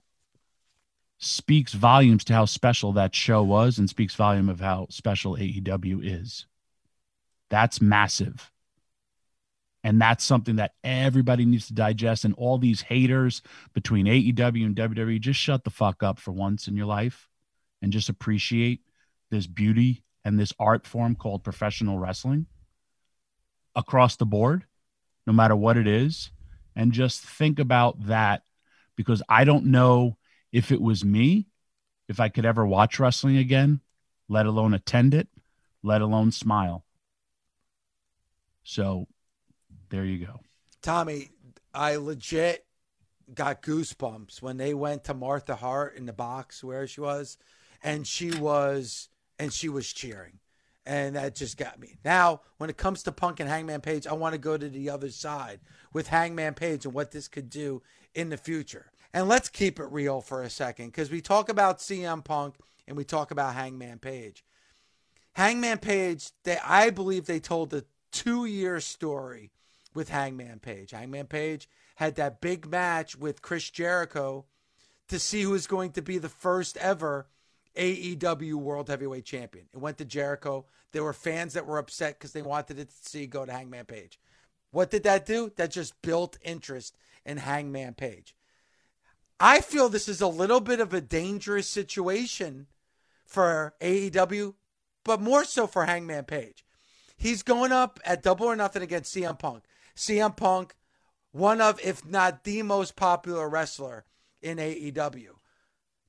speaks 1.18 1.72
volumes 1.72 2.24
to 2.24 2.32
how 2.32 2.44
special 2.44 2.92
that 2.92 3.14
show 3.14 3.42
was 3.42 3.78
and 3.78 3.90
speaks 3.90 4.14
volume 4.14 4.48
of 4.48 4.60
how 4.60 4.86
special 4.88 5.36
AEW 5.36 6.00
is. 6.02 6.46
That's 7.50 7.80
massive. 7.80 8.50
And 9.82 10.00
that's 10.00 10.24
something 10.24 10.56
that 10.56 10.74
everybody 10.84 11.44
needs 11.44 11.68
to 11.68 11.74
digest. 11.74 12.24
And 12.24 12.34
all 12.34 12.58
these 12.58 12.82
haters 12.82 13.42
between 13.74 14.06
AEW 14.06 14.66
and 14.66 14.76
WWE, 14.76 15.20
just 15.20 15.40
shut 15.40 15.64
the 15.64 15.70
fuck 15.70 16.02
up 16.02 16.18
for 16.18 16.32
once 16.32 16.68
in 16.68 16.76
your 16.76 16.86
life 16.86 17.28
and 17.80 17.92
just 17.92 18.08
appreciate 18.08 18.80
this 19.30 19.46
beauty 19.46 20.04
and 20.24 20.38
this 20.38 20.52
art 20.58 20.86
form 20.86 21.14
called 21.14 21.44
professional 21.44 21.98
wrestling 21.98 22.46
across 23.74 24.16
the 24.16 24.26
board, 24.26 24.66
no 25.26 25.32
matter 25.32 25.56
what 25.56 25.76
it 25.76 25.86
is. 25.86 26.30
And 26.76 26.92
just 26.92 27.22
think 27.22 27.58
about 27.58 28.06
that 28.06 28.42
because 28.94 29.22
I 29.28 29.44
don't 29.44 29.66
know 29.66 30.17
if 30.52 30.72
it 30.72 30.80
was 30.80 31.04
me, 31.04 31.46
if 32.08 32.20
I 32.20 32.28
could 32.28 32.46
ever 32.46 32.66
watch 32.66 32.98
wrestling 32.98 33.36
again, 33.36 33.80
let 34.28 34.46
alone 34.46 34.74
attend 34.74 35.14
it, 35.14 35.28
let 35.82 36.00
alone 36.00 36.32
smile. 36.32 36.84
So 38.62 39.06
there 39.90 40.04
you 40.04 40.26
go. 40.26 40.40
Tommy, 40.82 41.30
I 41.74 41.96
legit 41.96 42.64
got 43.34 43.62
goosebumps 43.62 44.40
when 44.40 44.56
they 44.56 44.74
went 44.74 45.04
to 45.04 45.14
Martha 45.14 45.54
Hart 45.54 45.96
in 45.96 46.06
the 46.06 46.12
box 46.12 46.64
where 46.64 46.86
she 46.86 47.00
was, 47.00 47.36
and 47.82 48.06
she 48.06 48.30
was 48.30 49.08
and 49.38 49.52
she 49.52 49.68
was 49.68 49.92
cheering. 49.92 50.40
And 50.84 51.16
that 51.16 51.34
just 51.34 51.58
got 51.58 51.78
me. 51.78 51.98
Now, 52.02 52.40
when 52.56 52.70
it 52.70 52.78
comes 52.78 53.02
to 53.02 53.12
Punk 53.12 53.40
and 53.40 53.48
Hangman 53.48 53.82
Page, 53.82 54.06
I 54.06 54.14
want 54.14 54.32
to 54.32 54.38
go 54.38 54.56
to 54.56 54.68
the 54.70 54.88
other 54.88 55.10
side 55.10 55.60
with 55.92 56.08
Hangman 56.08 56.54
Page 56.54 56.86
and 56.86 56.94
what 56.94 57.10
this 57.10 57.28
could 57.28 57.50
do 57.50 57.82
in 58.14 58.30
the 58.30 58.38
future. 58.38 58.90
And 59.12 59.28
let's 59.28 59.48
keep 59.48 59.80
it 59.80 59.90
real 59.90 60.20
for 60.20 60.42
a 60.42 60.50
second 60.50 60.86
because 60.86 61.10
we 61.10 61.20
talk 61.20 61.48
about 61.48 61.78
CM 61.78 62.22
Punk 62.22 62.56
and 62.86 62.96
we 62.96 63.04
talk 63.04 63.30
about 63.30 63.54
Hangman 63.54 63.98
Page. 63.98 64.44
Hangman 65.32 65.78
Page, 65.78 66.30
they 66.44 66.58
I 66.58 66.90
believe 66.90 67.26
they 67.26 67.40
told 67.40 67.72
a 67.72 67.84
two 68.12 68.44
year 68.44 68.80
story 68.80 69.50
with 69.94 70.10
Hangman 70.10 70.58
Page. 70.58 70.90
Hangman 70.90 71.26
Page 71.26 71.68
had 71.96 72.16
that 72.16 72.40
big 72.40 72.68
match 72.68 73.16
with 73.16 73.42
Chris 73.42 73.70
Jericho 73.70 74.44
to 75.08 75.18
see 75.18 75.42
who 75.42 75.50
was 75.50 75.66
going 75.66 75.92
to 75.92 76.02
be 76.02 76.18
the 76.18 76.28
first 76.28 76.76
ever 76.76 77.28
AEW 77.76 78.54
World 78.54 78.88
Heavyweight 78.88 79.24
Champion. 79.24 79.66
It 79.72 79.78
went 79.78 79.98
to 79.98 80.04
Jericho. 80.04 80.66
There 80.92 81.04
were 81.04 81.12
fans 81.12 81.54
that 81.54 81.66
were 81.66 81.78
upset 81.78 82.18
because 82.18 82.32
they 82.32 82.42
wanted 82.42 82.78
it 82.78 82.90
to 82.90 83.08
see 83.08 83.26
go 83.26 83.46
to 83.46 83.52
Hangman 83.52 83.86
Page. 83.86 84.18
What 84.70 84.90
did 84.90 85.04
that 85.04 85.24
do? 85.24 85.50
That 85.56 85.70
just 85.70 86.00
built 86.02 86.38
interest 86.42 86.96
in 87.24 87.38
Hangman 87.38 87.94
Page. 87.94 88.34
I 89.40 89.60
feel 89.60 89.88
this 89.88 90.08
is 90.08 90.20
a 90.20 90.26
little 90.26 90.60
bit 90.60 90.80
of 90.80 90.92
a 90.92 91.00
dangerous 91.00 91.68
situation 91.68 92.66
for 93.24 93.74
AEW, 93.80 94.54
but 95.04 95.20
more 95.20 95.44
so 95.44 95.66
for 95.66 95.86
Hangman 95.86 96.24
Page. 96.24 96.64
He's 97.16 97.42
going 97.42 97.72
up 97.72 98.00
at 98.04 98.22
double 98.22 98.46
or 98.46 98.56
nothing 98.56 98.82
against 98.82 99.14
CM 99.14 99.38
Punk. 99.38 99.64
CM 99.96 100.36
Punk, 100.36 100.74
one 101.32 101.60
of, 101.60 101.80
if 101.80 102.04
not 102.04 102.44
the 102.44 102.62
most 102.62 102.96
popular 102.96 103.48
wrestler 103.48 104.04
in 104.40 104.58
AEW. 104.58 105.30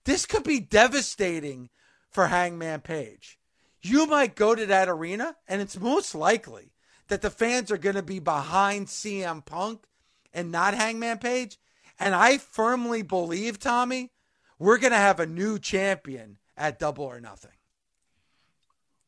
This 0.05 0.25
could 0.25 0.43
be 0.43 0.59
devastating 0.59 1.69
for 2.09 2.27
Hangman 2.27 2.81
Page. 2.81 3.39
You 3.81 4.07
might 4.07 4.35
go 4.35 4.55
to 4.55 4.65
that 4.65 4.89
arena, 4.89 5.35
and 5.47 5.61
it's 5.61 5.79
most 5.79 6.15
likely 6.15 6.73
that 7.07 7.21
the 7.21 7.29
fans 7.29 7.71
are 7.71 7.77
going 7.77 7.95
to 7.95 8.03
be 8.03 8.19
behind 8.19 8.87
CM 8.87 9.45
Punk 9.45 9.85
and 10.33 10.51
not 10.51 10.73
Hangman 10.73 11.19
Page. 11.19 11.57
And 11.99 12.15
I 12.15 12.37
firmly 12.37 13.01
believe, 13.01 13.59
Tommy, 13.59 14.11
we're 14.57 14.77
going 14.77 14.91
to 14.91 14.97
have 14.97 15.19
a 15.19 15.25
new 15.25 15.59
champion 15.59 16.37
at 16.55 16.79
Double 16.79 17.03
or 17.03 17.19
Nothing. 17.19 17.51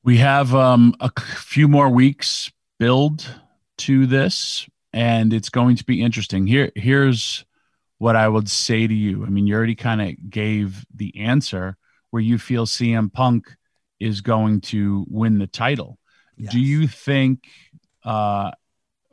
We 0.04 0.18
have 0.18 0.54
um, 0.54 0.96
a 1.00 1.12
few 1.22 1.68
more 1.68 1.90
weeks 1.90 2.52
build 2.80 3.34
to 3.78 4.06
this, 4.08 4.68
and 4.92 5.32
it's 5.32 5.50
going 5.50 5.76
to 5.78 5.86
be 5.86 6.02
interesting. 6.02 6.48
Here, 6.48 6.72
here's 6.76 7.46
what 7.98 8.16
I 8.16 8.28
would 8.28 8.50
say 8.50 8.88
to 8.88 8.94
you. 8.94 9.24
I 9.24 9.30
mean, 9.30 9.46
you 9.46 9.56
already 9.56 9.76
kind 9.76 10.02
of 10.02 10.30
gave 10.30 10.86
the 10.94 11.16
answer 11.20 11.78
where 12.10 12.22
you 12.22 12.38
feel 12.38 12.66
CM 12.66 13.14
Punk 13.14 13.56
is 14.00 14.22
going 14.22 14.62
to 14.62 15.06
win 15.08 15.38
the 15.38 15.48
title. 15.48 16.00
Yes. 16.36 16.52
Do 16.52 16.60
you 16.60 16.88
think, 16.88 17.48
uh, 18.04 18.52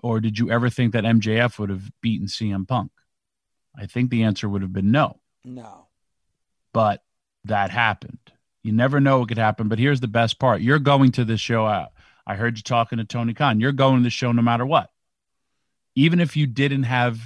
or 0.03 0.21
did 0.21 0.39
you 0.39 0.51
ever 0.51 0.71
think 0.71 0.95
that 0.95 1.05
MJF 1.05 1.59
would 1.59 1.69
have 1.69 1.91
beaten 2.01 2.27
CM 2.27 2.67
Punk? 2.67 2.91
I 3.79 3.87
think 3.87 4.11
the 4.11 4.25
answer 4.25 4.49
would 4.49 4.63
have 4.63 4.73
been 4.73 4.91
no. 4.91 5.21
No. 5.45 5.87
But 6.73 7.03
that 7.45 7.71
happened. 7.71 8.19
You 8.63 8.73
never 8.73 9.01
know 9.01 9.21
what 9.21 9.29
could 9.29 9.39
happen. 9.39 9.69
But 9.69 9.79
here's 9.79 10.01
the 10.01 10.09
best 10.09 10.39
part 10.39 10.61
you're 10.61 10.79
going 10.79 11.13
to 11.13 11.25
this 11.25 11.41
show. 11.41 11.65
I, 11.65 11.89
I 12.27 12.35
heard 12.35 12.59
you 12.59 12.63
talking 12.63 12.99
to 12.99 13.05
Tony 13.05 13.35
Khan. 13.35 13.61
You're 13.61 13.73
going 13.73 13.99
to 13.99 14.03
the 14.03 14.11
show 14.11 14.33
no 14.33 14.43
matter 14.43 14.67
what. 14.67 14.91
Even 15.95 16.21
if 16.21 16.37
you 16.37 16.47
didn't 16.47 16.83
have 16.83 17.19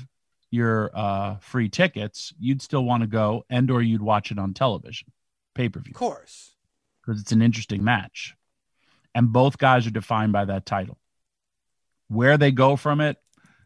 your 0.50 0.90
uh, 0.94 1.36
free 1.40 1.68
tickets, 1.68 2.32
you'd 2.38 2.62
still 2.62 2.84
want 2.84 3.02
to 3.02 3.06
go 3.06 3.44
and 3.48 3.70
or 3.70 3.82
you'd 3.82 4.02
watch 4.02 4.30
it 4.30 4.38
on 4.38 4.54
television, 4.54 5.10
pay 5.54 5.68
per 5.68 5.80
view. 5.80 5.92
Of 5.92 5.98
course. 5.98 6.52
Because 7.00 7.20
it's 7.20 7.32
an 7.32 7.42
interesting 7.42 7.82
match. 7.82 8.34
And 9.14 9.32
both 9.32 9.58
guys 9.58 9.86
are 9.86 9.90
defined 9.90 10.32
by 10.32 10.44
that 10.44 10.66
title. 10.66 10.98
Where 12.08 12.36
they 12.36 12.50
go 12.50 12.76
from 12.76 13.00
it, 13.00 13.16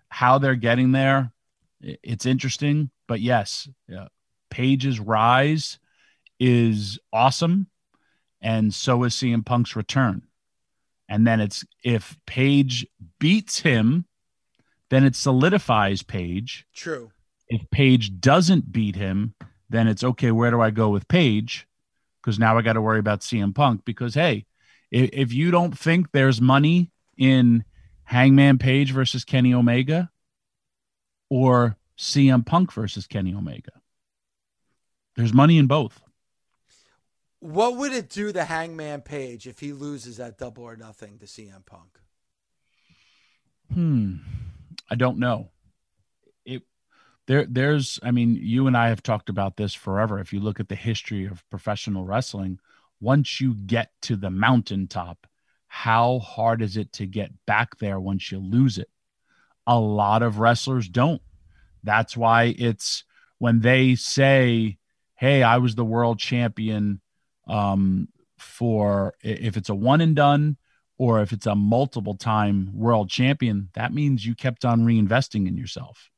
how 0.08 0.38
they're 0.38 0.54
getting 0.54 0.92
there, 0.92 1.32
it's 1.80 2.26
interesting. 2.26 2.90
But 3.06 3.20
yes, 3.20 3.68
yeah, 3.88 4.08
Page's 4.50 5.00
rise 5.00 5.78
is 6.38 6.98
awesome, 7.12 7.68
and 8.40 8.72
so 8.72 9.04
is 9.04 9.14
CM 9.14 9.44
Punk's 9.44 9.76
return. 9.76 10.22
And 11.08 11.26
then 11.26 11.40
it's 11.40 11.64
if 11.84 12.18
Page 12.26 12.86
beats 13.18 13.60
him, 13.60 14.06
then 14.90 15.04
it 15.04 15.14
solidifies 15.14 16.02
Page. 16.02 16.66
True. 16.74 17.10
If 17.48 17.68
Page 17.70 18.20
doesn't 18.20 18.72
beat 18.72 18.96
him, 18.96 19.34
then 19.70 19.88
it's 19.88 20.02
okay. 20.02 20.32
Where 20.32 20.50
do 20.50 20.60
I 20.60 20.70
go 20.70 20.88
with 20.88 21.08
Page? 21.08 21.66
Because 22.22 22.38
now 22.38 22.58
I 22.58 22.62
got 22.62 22.72
to 22.72 22.82
worry 22.82 22.98
about 22.98 23.20
CM 23.20 23.54
Punk. 23.54 23.84
Because 23.84 24.14
hey, 24.14 24.46
if, 24.90 25.10
if 25.12 25.32
you 25.32 25.50
don't 25.50 25.78
think 25.78 26.10
there's 26.10 26.40
money 26.40 26.90
in 27.16 27.64
Hangman 28.04 28.58
Page 28.58 28.92
versus 28.92 29.24
Kenny 29.24 29.54
Omega, 29.54 30.10
or 31.28 31.76
CM 31.98 32.44
Punk 32.44 32.72
versus 32.72 33.06
Kenny 33.06 33.34
Omega. 33.34 33.72
There's 35.16 35.32
money 35.32 35.58
in 35.58 35.66
both. 35.66 36.00
What 37.40 37.76
would 37.76 37.92
it 37.92 38.08
do 38.08 38.32
to 38.32 38.44
Hangman 38.44 39.02
Page 39.02 39.46
if 39.46 39.60
he 39.60 39.72
loses 39.72 40.16
that 40.16 40.38
double 40.38 40.64
or 40.64 40.76
nothing 40.76 41.18
to 41.18 41.26
CM 41.26 41.64
Punk? 41.64 41.98
Hmm. 43.72 44.16
I 44.90 44.94
don't 44.94 45.18
know. 45.18 45.50
It 46.44 46.62
there 47.26 47.46
there's 47.46 47.98
I 48.02 48.10
mean, 48.10 48.36
you 48.40 48.66
and 48.66 48.76
I 48.76 48.88
have 48.88 49.02
talked 49.02 49.28
about 49.28 49.56
this 49.56 49.74
forever. 49.74 50.18
If 50.18 50.32
you 50.32 50.40
look 50.40 50.60
at 50.60 50.68
the 50.68 50.74
history 50.74 51.26
of 51.26 51.48
professional 51.50 52.04
wrestling, 52.04 52.58
once 53.00 53.40
you 53.40 53.54
get 53.54 53.90
to 54.02 54.16
the 54.16 54.30
mountaintop, 54.30 55.26
how 55.68 56.20
hard 56.20 56.62
is 56.62 56.76
it 56.76 56.92
to 56.94 57.06
get 57.06 57.32
back 57.46 57.78
there 57.78 58.00
once 58.00 58.30
you 58.30 58.38
lose 58.38 58.78
it? 58.78 58.88
A 59.66 59.78
lot 59.78 60.22
of 60.22 60.38
wrestlers 60.38 60.88
don't. 60.88 61.22
That's 61.82 62.16
why 62.16 62.54
it's 62.58 63.04
when 63.38 63.60
they 63.60 63.94
say, 63.94 64.78
"Hey, 65.14 65.42
I 65.42 65.58
was 65.58 65.74
the 65.74 65.84
world 65.84 66.18
champion." 66.18 67.00
Um, 67.48 68.08
for 68.38 69.14
if 69.22 69.56
it's 69.56 69.68
a 69.68 69.74
one 69.74 70.00
and 70.00 70.14
done 70.14 70.56
or 70.98 71.20
if 71.20 71.32
it's 71.32 71.46
a 71.46 71.54
multiple 71.54 72.14
time 72.14 72.70
world 72.74 73.10
champion, 73.10 73.68
that 73.74 73.92
means 73.92 74.24
you 74.24 74.34
kept 74.34 74.64
on 74.64 74.84
reinvesting 74.84 75.46
in 75.46 75.56
yourself 75.56 76.10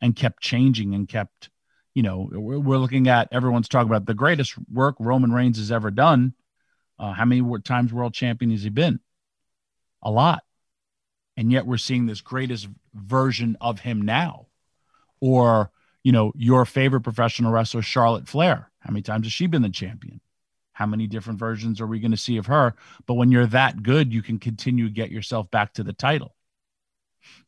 and 0.00 0.14
kept 0.14 0.42
changing 0.42 0.94
and 0.94 1.08
kept, 1.08 1.50
you 1.94 2.02
know, 2.02 2.28
we're 2.32 2.78
looking 2.78 3.08
at 3.08 3.28
everyone's 3.32 3.68
talking 3.68 3.88
about 3.88 4.06
the 4.06 4.14
greatest 4.14 4.54
work 4.72 4.96
Roman 4.98 5.32
Reigns 5.32 5.58
has 5.58 5.72
ever 5.72 5.90
done. 5.90 6.34
Uh, 6.98 7.12
how 7.12 7.24
many 7.24 7.42
times 7.64 7.92
world 7.92 8.14
champion 8.14 8.50
has 8.52 8.62
he 8.62 8.70
been? 8.70 9.00
A 10.02 10.10
lot. 10.10 10.42
And 11.36 11.50
yet 11.50 11.66
we're 11.66 11.76
seeing 11.76 12.06
this 12.06 12.20
greatest 12.20 12.68
version 12.94 13.56
of 13.60 13.80
him 13.80 14.02
now. 14.02 14.46
Or 15.20 15.70
you 16.02 16.12
know 16.12 16.32
your 16.36 16.64
favorite 16.64 17.00
professional 17.00 17.50
wrestler 17.50 17.82
charlotte 17.82 18.28
flair. 18.28 18.70
How 18.78 18.90
many 18.90 19.02
times 19.02 19.26
has 19.26 19.32
she 19.32 19.46
been 19.46 19.62
the 19.62 19.70
champion? 19.70 20.20
How 20.72 20.86
many 20.86 21.06
different 21.06 21.38
versions 21.38 21.80
are 21.80 21.86
we 21.86 22.00
going 22.00 22.10
to 22.10 22.16
see 22.16 22.36
of 22.36 22.46
her? 22.46 22.74
But 23.06 23.14
when 23.14 23.30
you're 23.32 23.46
that 23.46 23.82
good 23.82 24.12
you 24.12 24.22
can 24.22 24.38
continue 24.38 24.86
to 24.88 24.94
get 24.94 25.10
yourself 25.10 25.50
back 25.50 25.72
to 25.74 25.82
the 25.82 25.92
title. 25.92 26.34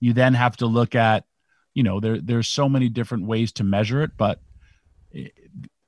You 0.01 0.15
then 0.15 0.35
have 0.35 0.57
to 0.59 0.67
look 0.67 0.95
at 0.95 1.25
you 1.75 1.83
know 1.83 2.01
there 2.01 2.21
there's 2.21 2.49
so 2.49 2.69
many 2.69 2.89
different 2.89 3.27
ways 3.27 3.53
to 3.53 3.65
measure 3.65 4.03
it 4.03 4.13
but 4.17 4.41
eh, 5.15 5.29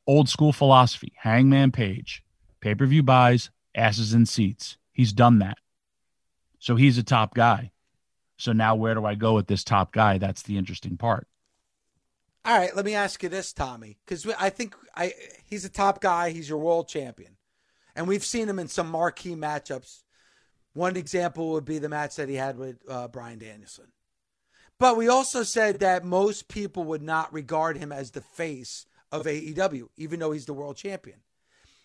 old 0.06 0.28
school 0.28 0.52
philosophy 0.52 1.14
hangman 1.16 1.72
page 1.72 2.22
pay-per-view 2.60 3.02
buys 3.02 3.50
asses 3.74 4.12
in 4.12 4.26
seats. 4.26 4.76
He's 4.92 5.12
done 5.12 5.38
that. 5.38 5.58
So 6.58 6.76
he's 6.76 6.98
a 6.98 7.02
top 7.02 7.34
guy 7.34 7.70
so 8.38 8.52
now 8.52 8.74
where 8.74 8.94
do 8.94 9.04
i 9.04 9.14
go 9.14 9.34
with 9.34 9.46
this 9.46 9.62
top 9.62 9.92
guy 9.92 10.16
that's 10.16 10.42
the 10.42 10.56
interesting 10.56 10.96
part 10.96 11.26
all 12.48 12.56
right, 12.56 12.74
let 12.74 12.86
me 12.86 12.94
ask 12.94 13.22
you 13.22 13.28
this, 13.28 13.52
Tommy, 13.52 13.98
because 14.06 14.26
I 14.38 14.48
think 14.48 14.74
I 14.96 15.12
he's 15.44 15.66
a 15.66 15.68
top 15.68 16.00
guy. 16.00 16.30
He's 16.30 16.48
your 16.48 16.56
world 16.56 16.88
champion, 16.88 17.36
and 17.94 18.08
we've 18.08 18.24
seen 18.24 18.48
him 18.48 18.58
in 18.58 18.68
some 18.68 18.90
marquee 18.90 19.34
matchups. 19.34 20.02
One 20.72 20.96
example 20.96 21.50
would 21.50 21.66
be 21.66 21.78
the 21.78 21.90
match 21.90 22.16
that 22.16 22.30
he 22.30 22.36
had 22.36 22.56
with 22.56 22.78
uh, 22.88 23.08
Bryan 23.08 23.38
Danielson. 23.38 23.92
But 24.78 24.96
we 24.96 25.08
also 25.08 25.42
said 25.42 25.80
that 25.80 26.06
most 26.06 26.48
people 26.48 26.84
would 26.84 27.02
not 27.02 27.32
regard 27.34 27.76
him 27.76 27.92
as 27.92 28.12
the 28.12 28.22
face 28.22 28.86
of 29.12 29.26
AEW, 29.26 29.88
even 29.96 30.20
though 30.20 30.32
he's 30.32 30.46
the 30.46 30.54
world 30.54 30.76
champion. 30.76 31.18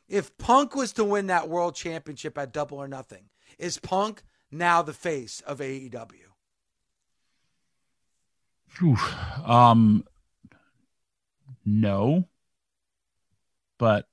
If 0.08 0.38
Punk 0.38 0.76
was 0.76 0.94
to 0.94 1.04
win 1.04 1.28
that 1.28 1.50
world 1.50 1.76
championship 1.76 2.38
at 2.38 2.54
Double 2.54 2.78
or 2.78 2.88
Nothing, 2.88 3.26
is 3.58 3.80
Punk 3.80 4.24
now 4.50 4.82
the 4.82 4.94
face 4.94 5.42
of 5.42 5.60
AEW? 5.60 6.33
Um, 9.46 10.06
no. 11.66 12.28
But 13.78 14.08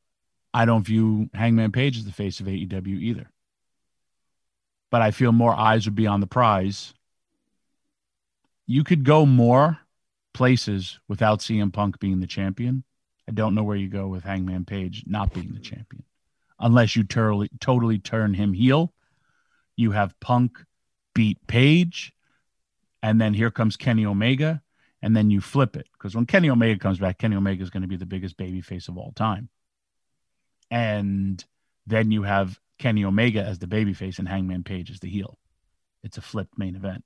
I 0.52 0.64
don't 0.64 0.86
view 0.86 1.30
Hangman 1.34 1.72
Page 1.72 1.98
as 1.98 2.04
the 2.04 2.12
face 2.12 2.40
of 2.40 2.46
AEW 2.46 3.00
either. 3.00 3.30
But 4.90 5.02
I 5.02 5.12
feel 5.12 5.32
more 5.32 5.54
eyes 5.54 5.84
would 5.84 5.94
be 5.94 6.06
on 6.06 6.20
the 6.20 6.26
prize. 6.26 6.94
You 8.66 8.82
could 8.84 9.04
go 9.04 9.24
more 9.26 9.78
places 10.32 10.98
without 11.08 11.40
CM 11.40 11.72
Punk 11.72 11.98
being 12.00 12.20
the 12.20 12.26
champion. 12.26 12.84
I 13.28 13.32
don't 13.32 13.54
know 13.54 13.62
where 13.62 13.76
you 13.76 13.88
go 13.88 14.08
with 14.08 14.24
Hangman 14.24 14.64
Page 14.64 15.04
not 15.06 15.32
being 15.32 15.52
the 15.52 15.60
champion. 15.60 16.04
Unless 16.58 16.96
you 16.96 17.04
totally 17.04 17.48
totally 17.60 17.98
turn 17.98 18.34
him 18.34 18.52
heel. 18.52 18.92
You 19.76 19.92
have 19.92 20.18
Punk 20.20 20.58
beat 21.14 21.46
Page, 21.46 22.12
and 23.02 23.20
then 23.20 23.34
here 23.34 23.50
comes 23.50 23.76
Kenny 23.76 24.04
Omega, 24.04 24.62
and 25.02 25.16
then 25.16 25.30
you 25.30 25.40
flip 25.40 25.76
it 25.76 25.88
because 25.92 26.14
when 26.14 26.26
Kenny 26.26 26.50
Omega 26.50 26.78
comes 26.78 26.98
back, 26.98 27.18
Kenny 27.18 27.36
Omega 27.36 27.62
is 27.62 27.70
going 27.70 27.82
to 27.82 27.88
be 27.88 27.96
the 27.96 28.06
biggest 28.06 28.36
baby 28.36 28.60
face 28.60 28.88
of 28.88 28.98
all 28.98 29.12
time. 29.12 29.48
And 30.70 31.42
then 31.86 32.10
you 32.10 32.22
have 32.22 32.60
Kenny 32.78 33.04
Omega 33.04 33.42
as 33.42 33.58
the 33.58 33.66
baby 33.66 33.92
face 33.92 34.18
and 34.18 34.28
Hangman 34.28 34.62
Page 34.62 34.90
as 34.90 35.00
the 35.00 35.08
heel. 35.08 35.38
It's 36.02 36.18
a 36.18 36.22
flipped 36.22 36.58
main 36.58 36.76
event. 36.76 37.04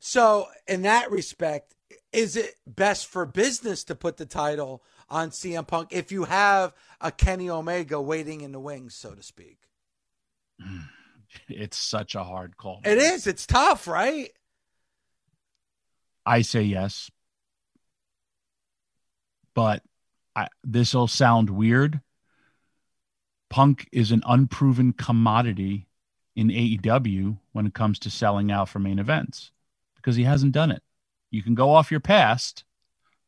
So, 0.00 0.46
in 0.66 0.82
that 0.82 1.10
respect, 1.10 1.74
is 2.12 2.36
it 2.36 2.54
best 2.66 3.06
for 3.06 3.26
business 3.26 3.84
to 3.84 3.94
put 3.94 4.16
the 4.16 4.26
title 4.26 4.84
on 5.08 5.30
CM 5.30 5.66
Punk 5.66 5.88
if 5.92 6.12
you 6.12 6.24
have 6.24 6.72
a 7.00 7.10
Kenny 7.10 7.50
Omega 7.50 8.00
waiting 8.00 8.42
in 8.42 8.52
the 8.52 8.60
wings, 8.60 8.94
so 8.94 9.14
to 9.14 9.22
speak? 9.22 9.58
It's 11.46 11.76
such 11.76 12.14
a 12.14 12.24
hard 12.24 12.56
call. 12.56 12.80
It 12.86 12.96
is. 12.96 13.26
It's 13.26 13.44
tough, 13.44 13.86
right? 13.86 14.30
I 16.28 16.42
say 16.42 16.62
yes. 16.62 17.10
But 19.54 19.82
this 20.62 20.94
will 20.94 21.08
sound 21.08 21.48
weird. 21.50 22.00
Punk 23.48 23.88
is 23.90 24.12
an 24.12 24.22
unproven 24.26 24.92
commodity 24.92 25.88
in 26.36 26.48
AEW 26.48 27.38
when 27.52 27.66
it 27.66 27.74
comes 27.74 27.98
to 28.00 28.10
selling 28.10 28.52
out 28.52 28.68
for 28.68 28.78
main 28.78 28.98
events 28.98 29.50
because 29.96 30.16
he 30.16 30.24
hasn't 30.24 30.52
done 30.52 30.70
it. 30.70 30.82
You 31.30 31.42
can 31.42 31.54
go 31.54 31.70
off 31.70 31.90
your 31.90 32.00
past, 32.00 32.64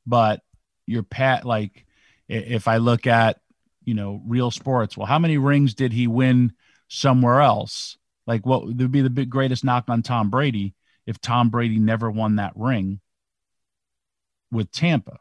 but 0.07 0.43
your 0.87 1.03
pat 1.03 1.45
like 1.45 1.87
if 2.29 2.69
I 2.69 2.77
look 2.77 3.07
at 3.07 3.41
you 3.83 3.95
know 3.95 4.23
real 4.27 4.51
sports, 4.51 4.97
well, 4.97 5.07
how 5.07 5.19
many 5.19 5.39
rings 5.39 5.75
did 5.75 5.93
he 5.93 6.07
win 6.07 6.53
somewhere 6.89 7.41
else? 7.41 7.97
Like 8.27 8.45
what 8.45 8.67
would 8.67 8.93
be 8.93 9.01
the 9.01 9.11
big 9.11 9.31
greatest 9.31 9.65
knock 9.65 9.89
on 9.89 10.03
Tom 10.03 10.31
Brady 10.31 10.75
if 11.07 11.21
Tom 11.21 11.51
Brady 11.51 11.79
never 11.79 12.11
won 12.11 12.37
that 12.37 12.53
ring 12.57 13.01
with 14.53 14.71
Tampa 14.71 15.19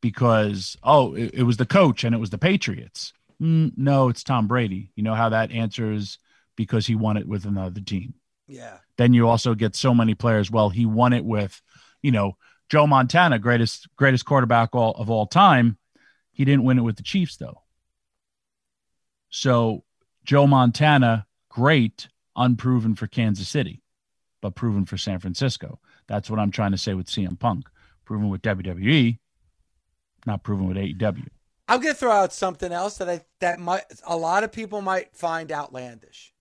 because 0.00 0.76
oh 0.82 1.14
it, 1.14 1.34
it 1.34 1.42
was 1.42 1.56
the 1.56 1.66
coach 1.66 2.04
and 2.04 2.14
it 2.14 2.18
was 2.18 2.30
the 2.30 2.38
Patriots. 2.38 3.12
Mm, 3.40 3.72
no, 3.76 4.08
it's 4.08 4.22
Tom 4.22 4.46
Brady. 4.46 4.92
You 4.94 5.02
know 5.02 5.14
how 5.14 5.30
that 5.30 5.52
answers 5.52 6.18
because 6.56 6.86
he 6.86 6.94
won 6.94 7.16
it 7.16 7.28
with 7.28 7.44
another 7.44 7.80
team. 7.80 8.14
Yeah. 8.48 8.78
Then 8.96 9.12
you 9.12 9.28
also 9.28 9.54
get 9.54 9.76
so 9.76 9.94
many 9.94 10.14
players. 10.14 10.50
Well, 10.50 10.70
he 10.70 10.86
won 10.86 11.12
it 11.12 11.24
with, 11.24 11.60
you 12.02 12.12
know, 12.12 12.36
Joe 12.68 12.86
Montana, 12.86 13.38
greatest 13.38 13.88
greatest 13.96 14.24
quarterback 14.24 14.74
all, 14.74 14.92
of 14.92 15.10
all 15.10 15.26
time. 15.26 15.78
He 16.32 16.44
didn't 16.44 16.64
win 16.64 16.78
it 16.78 16.82
with 16.82 16.96
the 16.96 17.02
Chiefs 17.02 17.36
though. 17.36 17.62
So 19.28 19.84
Joe 20.24 20.46
Montana, 20.46 21.26
great, 21.48 22.08
unproven 22.34 22.94
for 22.94 23.06
Kansas 23.06 23.48
City, 23.48 23.82
but 24.46 24.54
proven 24.54 24.84
for 24.84 24.96
San 24.96 25.18
Francisco. 25.18 25.80
That's 26.06 26.30
what 26.30 26.38
I'm 26.38 26.52
trying 26.52 26.70
to 26.70 26.78
say 26.78 26.94
with 26.94 27.06
CM 27.06 27.36
Punk. 27.36 27.68
Proven 28.04 28.28
with 28.28 28.42
WWE, 28.42 29.18
not 30.24 30.44
proven 30.44 30.68
with 30.68 30.76
AEW. 30.76 31.26
I'm 31.66 31.80
going 31.80 31.92
to 31.92 31.98
throw 31.98 32.12
out 32.12 32.32
something 32.32 32.70
else 32.70 32.98
that 32.98 33.10
I 33.10 33.22
that 33.40 33.58
might 33.58 33.82
a 34.06 34.16
lot 34.16 34.44
of 34.44 34.52
people 34.52 34.80
might 34.80 35.16
find 35.16 35.50
outlandish. 35.50 36.32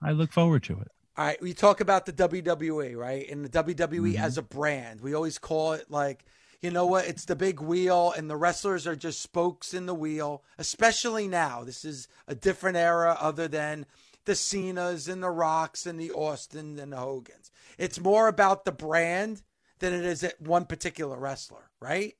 I 0.00 0.12
look 0.12 0.32
forward 0.32 0.62
to 0.64 0.80
it. 0.80 0.88
All 1.18 1.26
right, 1.26 1.42
we 1.42 1.52
talk 1.52 1.82
about 1.82 2.06
the 2.06 2.14
WWE, 2.14 2.96
right? 2.96 3.28
And 3.28 3.44
the 3.44 3.62
WWE 3.62 4.14
mm-hmm. 4.14 4.24
as 4.24 4.38
a 4.38 4.42
brand. 4.42 5.02
We 5.02 5.14
always 5.14 5.36
call 5.36 5.74
it 5.74 5.90
like, 5.90 6.24
you 6.62 6.70
know 6.70 6.86
what? 6.86 7.06
It's 7.06 7.26
the 7.26 7.36
big 7.36 7.60
wheel, 7.60 8.14
and 8.16 8.30
the 8.30 8.36
wrestlers 8.36 8.86
are 8.86 8.96
just 8.96 9.20
spokes 9.20 9.74
in 9.74 9.84
the 9.84 9.94
wheel, 9.94 10.42
especially 10.56 11.28
now. 11.28 11.62
This 11.62 11.84
is 11.84 12.08
a 12.26 12.34
different 12.34 12.78
era 12.78 13.18
other 13.20 13.48
than 13.48 13.84
the 14.24 14.34
Cenas 14.34 15.08
and 15.08 15.22
the 15.22 15.30
Rocks 15.30 15.86
and 15.86 15.98
the 15.98 16.12
Austin 16.12 16.78
and 16.78 16.92
the 16.92 16.96
Hogans. 16.96 17.50
It's 17.78 18.00
more 18.00 18.28
about 18.28 18.64
the 18.64 18.72
brand 18.72 19.42
than 19.78 19.92
it 19.92 20.04
is 20.04 20.22
at 20.24 20.40
one 20.40 20.64
particular 20.64 21.18
wrestler, 21.18 21.70
right? 21.80 22.14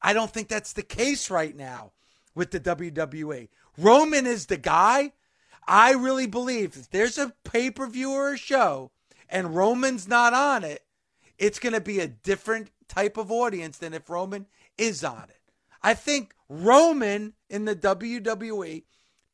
I 0.00 0.12
don't 0.12 0.30
think 0.30 0.48
that's 0.48 0.72
the 0.72 0.82
case 0.82 1.30
right 1.30 1.56
now 1.56 1.92
with 2.34 2.50
the 2.50 2.60
WWE. 2.60 3.48
Roman 3.78 4.26
is 4.26 4.46
the 4.46 4.56
guy. 4.56 5.12
I 5.66 5.92
really 5.92 6.26
believe 6.26 6.76
if 6.76 6.90
there's 6.90 7.18
a 7.18 7.32
pay 7.44 7.70
per 7.70 7.86
view 7.86 8.12
or 8.12 8.32
a 8.32 8.38
show 8.38 8.90
and 9.28 9.54
Roman's 9.54 10.08
not 10.08 10.34
on 10.34 10.64
it, 10.64 10.82
it's 11.38 11.58
going 11.58 11.72
to 11.72 11.80
be 11.80 12.00
a 12.00 12.08
different 12.08 12.70
type 12.88 13.16
of 13.16 13.30
audience 13.30 13.78
than 13.78 13.94
if 13.94 14.10
Roman 14.10 14.46
is 14.76 15.04
on 15.04 15.24
it. 15.28 15.40
I 15.82 15.94
think 15.94 16.34
Roman 16.48 17.34
in 17.48 17.64
the 17.64 17.74
WWE 17.74 18.84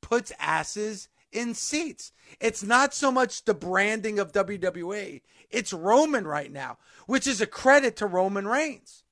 puts 0.00 0.32
asses 0.38 1.08
in 1.32 1.54
seats. 1.54 2.12
It's 2.40 2.62
not 2.62 2.94
so 2.94 3.10
much 3.10 3.44
the 3.44 3.54
branding 3.54 4.18
of 4.18 4.32
WWE, 4.32 5.20
it's 5.50 5.72
Roman 5.72 6.26
right 6.26 6.52
now, 6.52 6.78
which 7.06 7.26
is 7.26 7.40
a 7.40 7.46
credit 7.46 7.96
to 7.96 8.06
Roman 8.06 8.46
Reigns. 8.46 9.04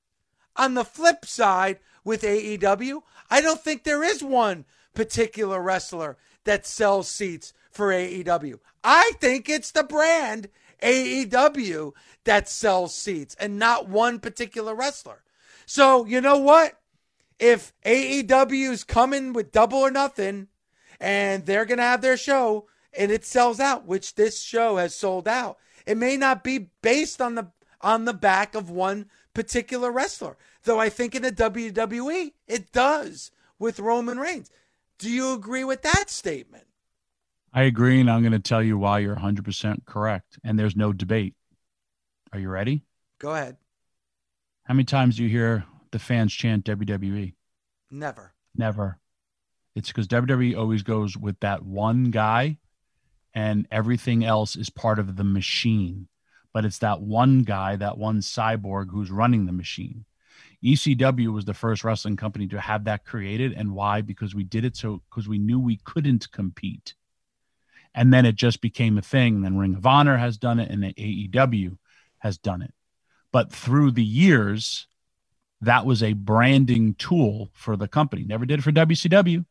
On 0.55 0.73
the 0.73 0.85
flip 0.85 1.25
side, 1.25 1.79
with 2.07 2.21
AEW, 2.21 3.01
I 3.29 3.41
don't 3.41 3.61
think 3.61 3.83
there 3.83 4.01
is 4.01 4.23
one 4.23 4.63
particular 4.95 5.61
wrestler 5.61 6.17
that 6.45 6.65
sells 6.65 7.09
seats 7.09 7.53
for 7.69 7.89
AEW. 7.89 8.59
I 8.81 9.11
think 9.19 9.49
it's 9.49 9.71
the 9.71 9.83
brand 9.83 10.47
AEW 10.81 11.91
that 12.23 12.47
sells 12.47 12.95
seats 12.95 13.35
and 13.37 13.59
not 13.59 13.89
one 13.89 14.19
particular 14.19 14.73
wrestler. 14.73 15.21
So, 15.65 16.05
you 16.05 16.21
know 16.21 16.37
what? 16.37 16.79
If 17.39 17.73
AEW 17.85 18.71
is 18.71 18.85
coming 18.85 19.33
with 19.33 19.51
double 19.51 19.79
or 19.79 19.91
nothing 19.91 20.47
and 20.99 21.45
they're 21.45 21.65
going 21.65 21.77
to 21.77 21.83
have 21.83 22.01
their 22.01 22.17
show 22.17 22.67
and 22.97 23.11
it 23.11 23.25
sells 23.25 23.59
out, 23.59 23.85
which 23.85 24.15
this 24.15 24.41
show 24.41 24.77
has 24.77 24.95
sold 24.95 25.27
out, 25.27 25.57
it 25.85 25.97
may 25.97 26.17
not 26.17 26.43
be 26.43 26.69
based 26.81 27.21
on 27.21 27.35
the 27.35 27.51
on 27.79 28.05
the 28.05 28.13
back 28.13 28.55
of 28.55 28.69
one 28.69 29.05
particular 29.33 29.91
wrestler. 29.91 30.35
Though 30.63 30.79
I 30.79 30.89
think 30.89 31.13
in 31.13 31.21
the 31.21 31.31
WWE, 31.31 32.31
it 32.47 32.71
does 32.71 33.31
with 33.59 33.79
Roman 33.79 34.17
Reigns. 34.17 34.49
Do 34.97 35.11
you 35.11 35.33
agree 35.33 35.63
with 35.63 35.83
that 35.83 36.09
statement? 36.09 36.65
I 37.53 37.63
agree, 37.63 38.01
and 38.01 38.09
I'm 38.09 38.21
going 38.21 38.33
to 38.33 38.39
tell 38.39 38.63
you 38.63 38.77
why 38.77 38.99
you're 38.99 39.15
100% 39.15 39.85
correct. 39.85 40.39
And 40.43 40.59
there's 40.59 40.75
no 40.75 40.91
debate. 40.91 41.35
Are 42.33 42.39
you 42.39 42.49
ready? 42.49 42.83
Go 43.19 43.31
ahead. 43.31 43.57
How 44.63 44.73
many 44.73 44.83
times 44.83 45.17
do 45.17 45.23
you 45.23 45.29
hear 45.29 45.63
the 45.91 45.99
fans 45.99 46.33
chant 46.33 46.65
WWE? 46.65 47.33
Never. 47.89 48.33
Never. 48.55 48.99
It's 49.77 49.89
because 49.89 50.07
WWE 50.07 50.57
always 50.57 50.83
goes 50.83 51.15
with 51.15 51.39
that 51.41 51.63
one 51.63 52.11
guy, 52.11 52.57
and 53.33 53.67
everything 53.71 54.25
else 54.25 54.55
is 54.55 54.69
part 54.69 54.99
of 54.99 55.15
the 55.15 55.23
machine 55.23 56.07
but 56.57 56.65
it's 56.65 56.79
that 56.79 57.01
one 57.01 57.43
guy, 57.43 57.75
that 57.75 57.99
one 57.99 58.19
cyborg 58.19 58.87
who's 58.89 59.11
running 59.11 59.45
the 59.45 59.51
machine. 59.51 60.05
ECW 60.63 61.31
was 61.31 61.45
the 61.45 61.53
first 61.53 61.83
wrestling 61.83 62.15
company 62.15 62.47
to 62.47 62.59
have 62.59 62.85
that 62.85 63.05
created. 63.05 63.53
And 63.53 63.75
why? 63.75 64.01
Because 64.01 64.33
we 64.33 64.43
did 64.43 64.65
it 64.65 64.75
so 64.75 65.03
because 65.07 65.27
we 65.27 65.37
knew 65.37 65.59
we 65.59 65.77
couldn't 65.83 66.31
compete. 66.31 66.95
And 67.93 68.11
then 68.11 68.25
it 68.25 68.35
just 68.35 68.59
became 68.59 68.97
a 68.97 69.03
thing. 69.03 69.41
Then 69.41 69.59
Ring 69.59 69.75
of 69.75 69.85
Honor 69.85 70.17
has 70.17 70.39
done 70.39 70.59
it 70.59 70.71
and 70.71 70.83
AEW 70.83 71.77
has 72.17 72.39
done 72.39 72.63
it. 72.63 72.73
But 73.31 73.51
through 73.51 73.91
the 73.91 74.03
years, 74.03 74.87
that 75.61 75.85
was 75.85 76.01
a 76.01 76.13
branding 76.13 76.95
tool 76.95 77.51
for 77.53 77.77
the 77.77 77.87
company. 77.87 78.23
Never 78.23 78.47
did 78.47 78.57
it 78.57 78.63
for 78.63 78.71
WCW. 78.71 79.45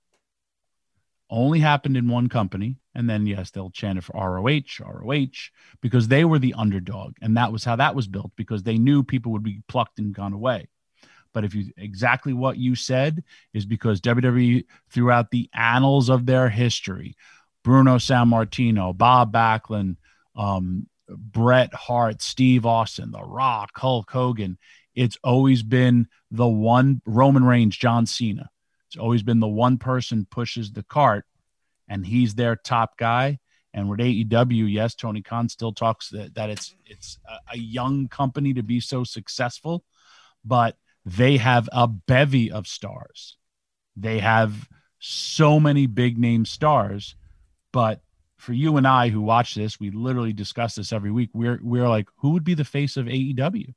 Only 1.29 1.61
happened 1.61 1.97
in 1.97 2.09
one 2.09 2.29
company. 2.29 2.77
And 2.95 3.11
then, 3.11 3.27
yes, 3.27 3.51
they'll 3.51 3.71
chant 3.71 3.99
it 3.99 4.05
for 4.05 4.15
ROH, 4.15 4.81
ROH, 4.81 5.51
because 5.83 6.09
they 6.09 6.25
were 6.25 6.39
the 6.39 6.55
underdog. 6.55 7.15
And 7.21 7.37
that 7.37 7.53
was 7.53 7.65
how 7.65 7.77
that 7.77 7.95
was 7.95 8.07
built 8.07 8.31
because 8.37 8.63
they 8.63 8.79
knew 8.79 9.03
people 9.03 9.33
would 9.33 9.43
be 9.43 9.63
plucked 9.69 9.99
and 9.99 10.15
gone 10.15 10.33
away. 10.33 10.69
But 11.35 11.45
if 11.45 11.55
you 11.55 11.71
exactly 11.77 12.33
what 12.33 12.57
you 12.57 12.75
said 12.75 13.23
is 13.53 13.67
because 13.67 14.01
WWE, 14.01 14.65
throughout 14.91 15.31
the 15.31 15.51
annals 15.53 16.09
of 16.09 16.25
their 16.25 16.49
history, 16.49 17.15
Bruno 17.63 17.97
Sammartino, 17.97 18.97
Bob 18.97 19.35
Backlund, 19.35 19.97
um, 20.35 20.87
Bret 21.09 21.75
Hart, 21.75 22.23
Steve 22.23 22.65
Austin, 22.65 23.11
The 23.11 23.23
Rock, 23.23 23.73
Hulk 23.75 24.11
Hogan, 24.11 24.57
it's 24.95 25.19
always 25.23 25.63
been 25.63 26.09
the 26.31 26.49
one 26.49 27.03
Roman 27.05 27.45
Reigns, 27.45 27.77
John 27.77 28.07
Cena. 28.07 28.49
It's 28.97 29.03
always 29.03 29.23
been 29.23 29.41
the 29.41 29.47
one 29.47 29.77
person 29.77 30.27
pushes 30.31 30.73
the 30.73 30.83
cart 30.83 31.27
and 31.87 32.07
he's 32.07 32.35
their 32.35 32.57
top 32.57 32.97
guy. 32.97 33.41
And 33.75 33.91
with 33.91 34.01
AEW, 34.01 34.73
yes, 34.73 34.95
Tony 34.95 35.21
Khan 35.21 35.51
still 35.51 35.75
talks 35.75 36.09
that, 36.09 36.35
that 36.35 36.49
it's 36.49 36.75
it's 36.87 37.19
a, 37.29 37.53
a 37.53 37.59
young 37.59 38.09
company 38.09 38.55
to 38.55 38.63
be 38.63 38.81
so 38.81 39.05
successful, 39.05 39.85
but 40.47 40.79
they 41.05 41.37
have 41.37 41.69
a 41.73 41.87
bevy 41.87 42.51
of 42.51 42.67
stars. 42.67 43.37
They 43.97 44.19
have 44.21 44.67
so 44.99 45.61
many 45.61 45.87
big 45.87 46.17
name 46.17 46.47
stars, 46.47 47.17
but 47.75 48.01
for 48.39 48.55
you 48.55 48.79
and 48.79 48.87
I 48.89 49.11
who 49.11 49.21
watch 49.21 49.55
this, 49.55 49.79
we 49.79 49.91
literally 49.91 50.33
discuss 50.33 50.75
this 50.75 50.91
every 50.91 51.11
week. 51.11 51.29
We're 51.35 51.61
we're 51.63 51.89
like, 51.89 52.09
who 52.21 52.31
would 52.31 52.45
be 52.45 52.55
the 52.55 52.65
face 52.65 52.97
of 52.97 53.05
AEW? 53.05 53.75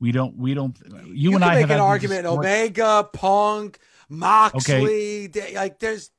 We 0.00 0.12
don't. 0.12 0.36
We 0.36 0.54
don't. 0.54 0.78
You, 1.06 1.12
you 1.12 1.34
and 1.34 1.44
I 1.44 1.60
make 1.60 1.70
an 1.70 1.80
argument. 1.80 2.26
Omega, 2.26 3.08
Punk, 3.12 3.78
Moxley. 4.08 5.26
Okay. 5.26 5.54
Like 5.54 5.78
there's 5.78 6.10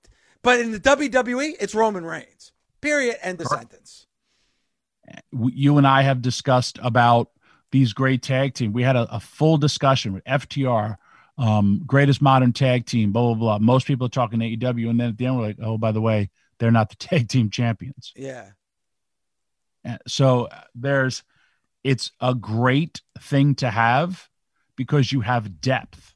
but 0.45 0.59
in 0.59 0.71
the 0.71 0.79
WWE, 0.79 1.55
it's 1.59 1.73
Roman 1.73 2.05
Reigns. 2.05 2.51
Period. 2.79 3.17
End 3.23 3.41
of 3.41 3.47
sentence. 3.47 4.05
You 5.31 5.79
and 5.79 5.87
I 5.87 6.03
have 6.03 6.21
discussed 6.21 6.77
about 6.83 7.31
these 7.71 7.93
great 7.93 8.21
tag 8.21 8.53
team. 8.53 8.71
We 8.71 8.83
had 8.83 8.95
a, 8.95 9.15
a 9.15 9.19
full 9.19 9.57
discussion 9.57 10.13
with 10.13 10.23
FTR, 10.25 10.97
um, 11.39 11.81
greatest 11.87 12.21
modern 12.21 12.53
tag 12.53 12.85
team, 12.85 13.11
blah, 13.11 13.33
blah, 13.33 13.33
blah. 13.33 13.57
Most 13.57 13.87
people 13.87 14.05
are 14.05 14.09
talking 14.09 14.37
AEW. 14.37 14.87
And 14.87 14.99
then 14.99 15.09
at 15.09 15.17
the 15.17 15.25
end, 15.25 15.35
we're 15.35 15.47
like, 15.47 15.57
oh, 15.63 15.79
by 15.79 15.91
the 15.91 16.01
way, 16.01 16.29
they're 16.59 16.69
not 16.69 16.89
the 16.91 16.95
tag 16.97 17.27
team 17.27 17.49
champions. 17.49 18.13
Yeah. 18.15 18.49
So 20.05 20.45
uh, 20.45 20.61
there's, 20.75 21.23
it's 21.85 22.11
a 22.19 22.33
great 22.33 23.01
thing 23.19 23.53
to 23.53 23.69
have 23.69 24.27
because 24.75 25.11
you 25.11 25.21
have 25.21 25.61
depth. 25.61 26.15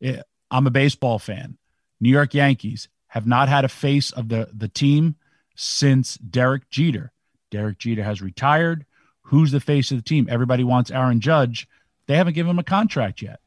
It, 0.00 0.20
I'm 0.50 0.66
a 0.66 0.70
baseball 0.70 1.20
fan. 1.20 1.56
New 2.00 2.10
York 2.10 2.34
Yankees 2.34 2.88
have 3.06 3.24
not 3.24 3.48
had 3.48 3.64
a 3.64 3.68
face 3.68 4.10
of 4.10 4.28
the, 4.28 4.48
the 4.52 4.66
team 4.66 5.14
since 5.54 6.16
Derek 6.16 6.68
Jeter. 6.70 7.12
Derek 7.52 7.78
Jeter 7.78 8.02
has 8.02 8.20
retired. 8.20 8.84
Who's 9.22 9.52
the 9.52 9.60
face 9.60 9.92
of 9.92 9.98
the 9.98 10.02
team? 10.02 10.26
Everybody 10.28 10.64
wants 10.64 10.90
Aaron 10.90 11.20
Judge. 11.20 11.68
They 12.06 12.16
haven't 12.16 12.34
given 12.34 12.50
him 12.50 12.58
a 12.58 12.64
contract 12.64 13.22
yet. 13.22 13.38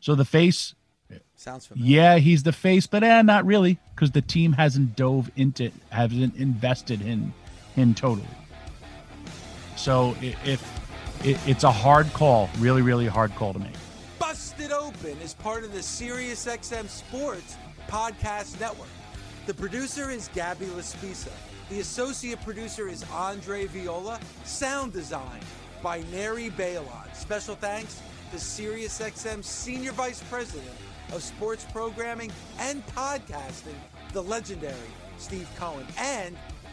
So 0.00 0.16
the 0.16 0.24
face 0.24 0.74
sounds 1.36 1.66
familiar. 1.66 1.92
Yeah, 1.92 2.18
he's 2.18 2.42
the 2.42 2.52
face, 2.52 2.88
but 2.88 3.04
eh, 3.04 3.22
not 3.22 3.46
really, 3.46 3.78
because 3.94 4.10
the 4.10 4.22
team 4.22 4.54
hasn't 4.54 4.96
dove 4.96 5.30
into, 5.36 5.70
hasn't 5.90 6.34
invested 6.34 7.02
in 7.02 7.32
him 7.76 7.94
totally. 7.94 8.26
So 9.78 10.16
if 10.20 10.60
it, 11.24 11.38
it's 11.46 11.62
a 11.62 11.70
hard 11.70 12.12
call, 12.12 12.50
really, 12.58 12.82
really 12.82 13.06
hard 13.06 13.32
call 13.36 13.52
to 13.52 13.60
make. 13.60 13.72
Busted 14.18 14.72
Open 14.72 15.16
is 15.20 15.34
part 15.34 15.62
of 15.62 15.72
the 15.72 15.78
SiriusXM 15.78 16.88
Sports 16.88 17.56
Podcast 17.88 18.60
Network. 18.60 18.88
The 19.46 19.54
producer 19.54 20.10
is 20.10 20.28
Gabby 20.34 20.66
Laspisa. 20.66 21.30
The 21.70 21.78
associate 21.78 22.42
producer 22.42 22.88
is 22.88 23.04
Andre 23.12 23.66
Viola. 23.66 24.18
Sound 24.44 24.92
design 24.92 25.40
by 25.80 26.02
Neri 26.10 26.50
Balon. 26.50 27.14
Special 27.14 27.54
thanks 27.54 28.02
to 28.32 28.36
SiriusXM 28.36 29.44
Senior 29.44 29.92
Vice 29.92 30.24
President 30.28 30.74
of 31.12 31.22
Sports 31.22 31.64
Programming 31.72 32.32
and 32.58 32.84
Podcasting, 32.88 33.78
the 34.12 34.22
legendary 34.22 34.74
Steve 35.18 35.48
Cohen, 35.56 35.86
and 35.98 36.36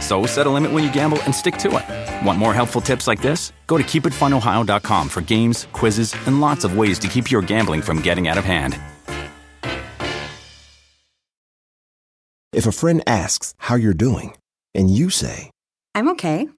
So 0.00 0.26
set 0.26 0.46
a 0.46 0.50
limit 0.50 0.72
when 0.72 0.82
you 0.82 0.92
gamble 0.92 1.20
and 1.22 1.34
stick 1.34 1.56
to 1.58 1.68
it. 1.78 2.26
Want 2.26 2.38
more 2.38 2.54
helpful 2.54 2.80
tips 2.80 3.06
like 3.06 3.20
this? 3.22 3.52
Go 3.66 3.78
to 3.78 3.84
keepitfunohio.com 3.84 5.08
for 5.08 5.20
games, 5.20 5.66
quizzes, 5.72 6.14
and 6.26 6.40
lots 6.40 6.64
of 6.64 6.76
ways 6.76 6.98
to 7.00 7.08
keep 7.08 7.30
your 7.30 7.42
gambling 7.42 7.82
from 7.82 8.00
getting 8.02 8.26
out 8.26 8.38
of 8.38 8.44
hand. 8.44 8.78
If 12.52 12.66
a 12.66 12.72
friend 12.72 13.02
asks 13.06 13.54
how 13.58 13.76
you're 13.76 13.94
doing, 13.94 14.34
and 14.74 14.90
you 14.90 15.08
say, 15.10 15.50
I'm 15.94 16.08
okay, 16.10 16.48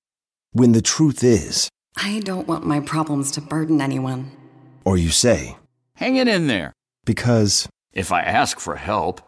when 0.53 0.73
the 0.73 0.83
truth 0.83 1.23
is, 1.23 1.69
I 1.97 2.21
don't 2.25 2.49
want 2.49 2.67
my 2.67 2.81
problems 2.81 3.31
to 3.33 3.41
burden 3.41 3.81
anyone. 3.81 4.31
or 4.85 4.97
you 4.97 5.11
say, 5.11 5.57
Hang 5.97 6.17
it 6.17 6.27
in 6.29 6.47
there. 6.47 6.73
because, 7.05 7.69
If 7.93 8.11
I 8.11 8.23
ask 8.23 8.59
for 8.59 8.77
help, 8.77 9.21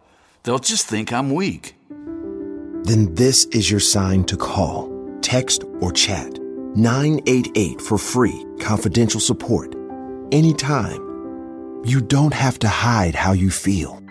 they'll 0.43 0.59
just 0.59 0.87
think 0.87 1.13
I'm 1.13 1.35
weak. 1.35 1.75
Then 2.85 3.15
this 3.15 3.47
is 3.47 3.71
your 3.71 3.81
sign 3.81 4.25
to 4.25 4.37
call, 4.37 4.91
text, 5.23 5.65
or 5.81 5.91
chat 5.91 6.39
988 6.77 7.81
for 7.81 7.99
free, 7.99 8.45
confidential 8.61 9.21
support. 9.21 9.75
Anytime. 10.33 11.01
You 11.85 12.01
don't 12.01 12.35
have 12.35 12.59
to 12.61 12.69
hide 12.69 13.15
how 13.15 13.33
you 13.33 13.51
feel. 13.51 14.04